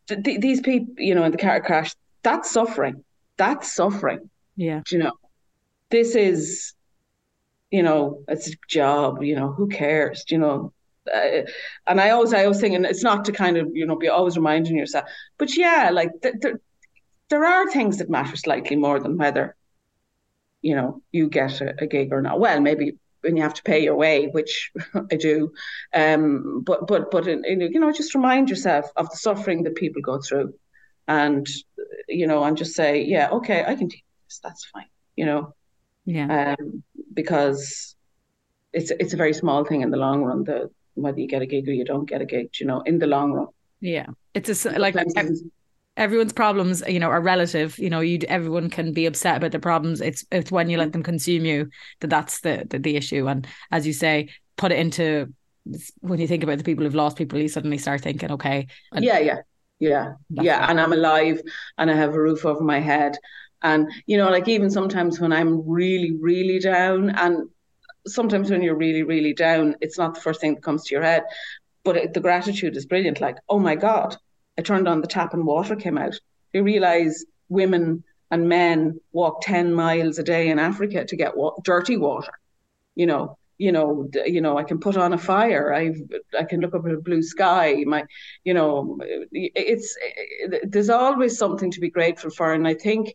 [0.09, 3.05] Th- these people, you know, in the car crash, that's suffering.
[3.37, 4.31] That's suffering.
[4.57, 4.81] Yeah.
[4.85, 5.13] Do you know,
[5.91, 6.75] this is
[7.71, 10.73] you know, it's a job, you know, who cares, you know?
[11.13, 11.43] Uh,
[11.87, 14.09] and I always, I always think, and it's not to kind of, you know, be
[14.09, 15.09] always reminding yourself,
[15.39, 16.57] but yeah, like th- th-
[17.29, 19.57] there are things that matter slightly more than whether,
[20.63, 22.41] you know, you get a, a gig or not.
[22.41, 24.73] Well, maybe when you have to pay your way, which
[25.13, 25.53] I do,
[25.95, 29.75] um, but but but in, in, you know, just remind yourself of the suffering that
[29.75, 30.55] people go through,
[31.09, 31.47] and
[32.09, 33.97] you know, and just say, yeah, okay, I can do
[34.27, 34.41] this.
[34.43, 34.87] That's fine.
[35.17, 35.55] You know,
[36.05, 36.55] yeah.
[36.59, 36.83] Um,
[37.17, 37.97] because
[38.73, 40.45] it's it's a very small thing in the long run.
[40.45, 42.99] The whether you get a gig or you don't get a gig, you know, in
[43.01, 43.49] the long run.
[43.81, 44.95] Yeah, it's a like
[45.97, 47.79] everyone's problems, you know, are relative.
[47.79, 50.01] You know, you everyone can be upset about their problems.
[50.01, 53.27] It's it's when you let them consume you that that's the the, the issue.
[53.27, 55.33] And as you say, put it into
[56.01, 59.19] when you think about the people who've lost people, you suddenly start thinking, okay, yeah,
[59.19, 59.39] yeah,
[59.81, 61.41] yeah, yeah, and I'm alive
[61.79, 63.19] and I have a roof over my head
[63.63, 67.49] and, you know, like even sometimes when I'm really, really down, and
[68.07, 71.05] sometimes when you're really, really down, it's not the first thing that comes to your
[71.05, 71.25] head,
[71.85, 73.21] but it, the gratitude is brilliant.
[73.21, 74.17] Like, oh my God,
[74.59, 76.19] I turned on the tap and water came out.
[76.53, 81.55] You realize women and men walk 10 miles a day in Africa to get wa-
[81.63, 82.33] dirty water,
[82.95, 85.73] you know, you know, you know, I can put on a fire.
[85.73, 85.95] I
[86.39, 87.85] I can look up at a blue sky.
[87.87, 88.05] My,
[88.45, 88.99] you know,
[89.33, 93.15] it's it, there's always something to be grateful for, and I think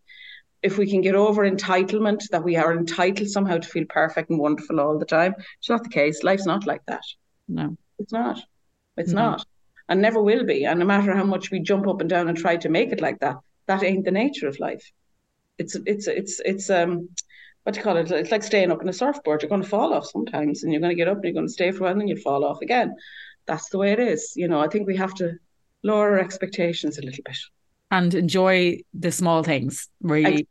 [0.64, 4.40] if we can get over entitlement that we are entitled somehow to feel perfect and
[4.40, 6.24] wonderful all the time, it's not the case.
[6.24, 7.04] Life's not like that.
[7.48, 8.40] No, it's not.
[8.98, 9.32] It's no.
[9.32, 9.46] not,
[9.90, 10.66] and never will be.
[10.66, 13.02] And no matter how much we jump up and down and try to make it
[13.02, 13.38] like that,
[13.68, 14.92] that ain't the nature of life.
[15.58, 17.10] It's it's it's it's um
[17.64, 18.12] what do you call it?
[18.12, 19.42] It's like staying up in a surfboard.
[19.42, 21.48] You're going to fall off sometimes, and you're going to get up and you're going
[21.48, 22.96] to stay for a while, and then you fall off again.
[23.46, 24.34] That's the way it is.
[24.36, 25.38] You know, I think we have to
[25.84, 27.38] lower our expectations a little bit
[27.92, 30.48] and enjoy the small things really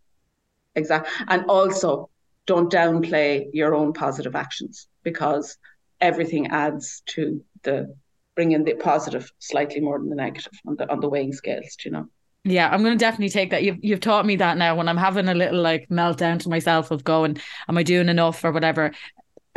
[0.75, 2.09] exactly and also
[2.47, 5.59] don't downplay your own positive actions because
[6.01, 7.95] everything adds to the
[8.35, 11.77] bring in the positive slightly more than the negative on the on the weighing scales.
[11.77, 12.07] Do you know.
[12.45, 13.63] Yeah, I'm going to definitely take that.
[13.63, 14.75] You've you've taught me that now.
[14.77, 17.37] When I'm having a little like meltdown to myself of going,
[17.69, 18.93] am I doing enough or whatever?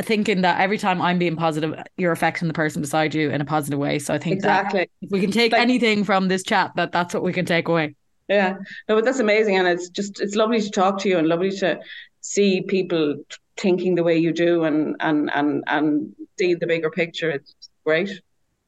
[0.02, 3.46] Thinking that every time I'm being positive, you're affecting the person beside you in a
[3.46, 4.00] positive way.
[4.00, 4.90] So I think exactly.
[5.02, 7.68] if we can take like, anything from this chat, that that's what we can take
[7.68, 7.96] away.
[8.28, 8.56] Yeah,
[8.90, 11.52] no, but that's amazing, and it's just it's lovely to talk to you and lovely
[11.52, 11.80] to
[12.22, 13.18] see people
[13.58, 17.30] thinking the way you do and and and and see the bigger picture.
[17.30, 17.54] It's
[17.86, 18.10] great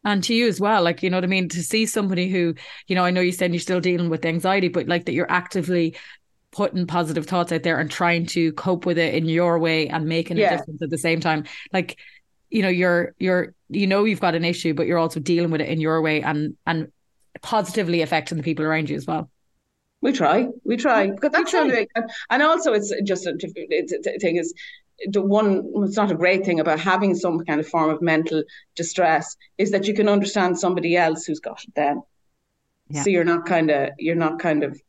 [0.05, 2.53] and to you as well like you know what i mean to see somebody who
[2.87, 5.31] you know i know you said you're still dealing with anxiety but like that you're
[5.31, 5.95] actively
[6.55, 10.05] putting positive thoughts out there and trying to cope with it in your way and
[10.05, 10.53] making yeah.
[10.53, 11.43] a difference at the same time
[11.73, 11.99] like
[12.49, 15.59] you know you're you're you know you've got an issue but you're also dealing with
[15.59, 16.89] it in your way and and
[17.41, 19.29] positively affecting the people around you as well
[19.99, 21.85] we try we try because that's try.
[22.29, 24.53] and also it's just a, it's a thing is
[25.09, 28.41] the one it's not a great thing about having some kind of form of mental
[28.75, 32.01] distress is that you can understand somebody else who's got it then
[32.87, 33.03] yeah.
[33.03, 34.79] so you're not kind of you're not kind of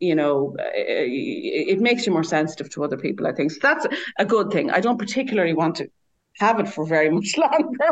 [0.00, 3.86] you know it, it makes you more sensitive to other people i think so that's
[4.18, 5.88] a good thing i don't particularly want to
[6.38, 7.90] have it for very much longer.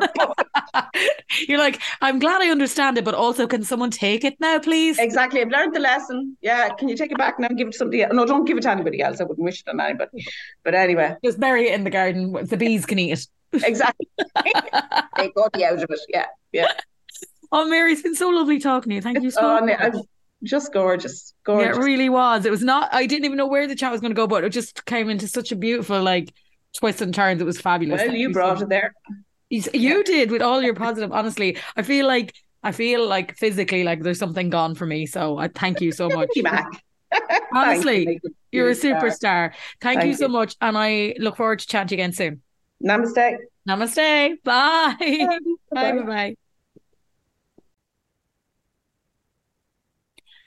[1.49, 4.99] You're like, I'm glad I understand it, but also, can someone take it now, please?
[4.99, 5.41] Exactly.
[5.41, 6.37] I've learned the lesson.
[6.41, 6.71] Yeah.
[6.71, 8.13] Can you take it back now and give it to somebody else?
[8.15, 9.21] No, don't give it to anybody else.
[9.21, 10.25] I wouldn't wish it on anybody.
[10.65, 11.17] But anyway.
[11.25, 12.33] Just bury it in the garden.
[12.33, 13.27] The bees can eat it.
[13.65, 14.07] Exactly.
[15.17, 16.01] Take got the out of it.
[16.09, 16.27] Yeah.
[16.53, 16.73] Yeah.
[17.53, 19.01] Oh, Mary, it's been so lovely talking to you.
[19.01, 19.95] Thank you so oh, much.
[20.43, 21.35] Just gorgeous.
[21.45, 21.77] Gorgeous.
[21.77, 22.45] Yeah, it really was.
[22.47, 24.45] It was not, I didn't even know where the chat was going to go, but
[24.45, 26.33] it just came into such a beautiful, like,
[26.77, 27.41] twists and turns.
[27.41, 28.01] It was fabulous.
[28.01, 28.95] Well, you, you brought so it there.
[29.51, 31.13] You, you did with all your positive.
[31.13, 35.07] Honestly, I feel like I feel like physically like there's something gone for me.
[35.07, 36.29] So I thank you so much.
[36.35, 36.67] you back.
[37.55, 38.35] Honestly, you.
[38.51, 39.53] you're a superstar.
[39.81, 40.33] Thank, thank you so you.
[40.33, 42.43] much, and I look forward to chatting again soon.
[42.85, 43.37] Namaste.
[43.69, 44.43] Namaste.
[44.43, 44.97] Bye.
[44.99, 45.39] Bye.
[45.73, 45.93] Bye.
[45.93, 46.03] Bye.
[46.03, 46.37] Bye.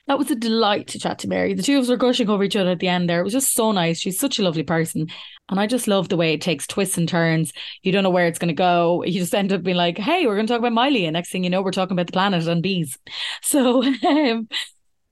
[0.09, 1.53] That was a delight to chat to Mary.
[1.53, 3.19] The two of us were gushing over each other at the end there.
[3.19, 3.99] It was just so nice.
[3.99, 5.05] She's such a lovely person.
[5.49, 7.53] And I just love the way it takes twists and turns.
[7.83, 9.03] You don't know where it's going to go.
[9.03, 11.05] You just end up being like, hey, we're going to talk about Miley.
[11.05, 12.97] And next thing you know, we're talking about the planet and bees.
[13.43, 14.49] So, um,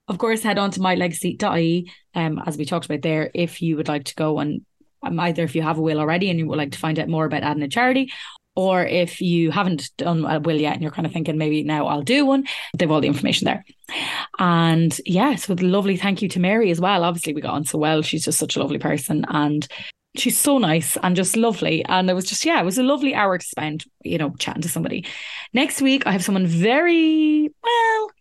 [0.07, 3.87] of course, head on to mylegacy.ie, um, as we talked about there, if you would
[3.87, 4.65] like to go and
[5.03, 7.07] um, either if you have a will already and you would like to find out
[7.07, 8.11] more about adding a charity,
[8.57, 11.85] or if you haven't done a will yet and you're kind of thinking maybe now
[11.85, 13.63] I'll do one, they've all the information there.
[14.39, 17.03] And yes, with lovely thank you to Mary as well.
[17.03, 18.01] Obviously, we got on so well.
[18.01, 19.67] She's just such a lovely person and
[20.15, 21.85] she's so nice and just lovely.
[21.85, 24.63] And it was just, yeah, it was a lovely hour to spend, you know, chatting
[24.63, 25.05] to somebody.
[25.53, 28.11] Next week, I have someone very, well,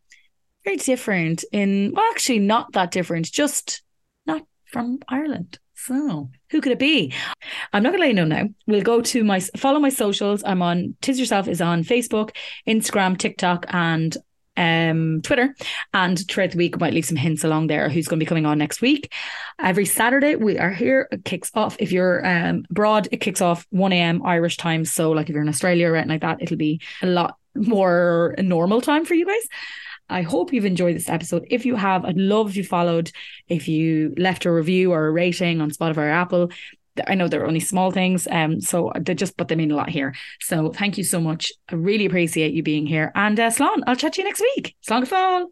[0.66, 3.80] very different in, well, actually, not that different, just
[4.26, 5.59] not from Ireland.
[5.74, 7.13] So who could it be?
[7.73, 8.49] I'm not gonna let you know now.
[8.67, 10.43] We'll go to my follow my socials.
[10.45, 12.31] I'm on Tis Yourself is on Facebook,
[12.67, 14.17] Instagram, TikTok, and
[14.57, 15.55] um, Twitter.
[15.93, 18.29] And throughout the week, I might leave some hints along there who's going to be
[18.29, 19.13] coming on next week.
[19.61, 21.09] Every Saturday, we are here.
[21.11, 21.77] It kicks off.
[21.79, 24.23] If you're um, abroad, it kicks off 1 a.m.
[24.25, 24.85] Irish time.
[24.85, 28.35] So, like if you're in Australia or anything like that, it'll be a lot more
[28.39, 29.49] normal time for you guys.
[30.09, 31.47] I hope you've enjoyed this episode.
[31.51, 33.11] If you have, I'd love if you followed,
[33.49, 36.51] if you left a review or a rating on Spotify or Apple.
[37.07, 39.91] I know they're only small things, um, so they just put them in a lot
[39.91, 40.15] here.
[40.41, 41.53] So thank you so much.
[41.69, 43.13] I really appreciate you being here.
[43.15, 44.75] And uh, Slán, I'll chat to you next week.
[44.87, 45.47] Slán.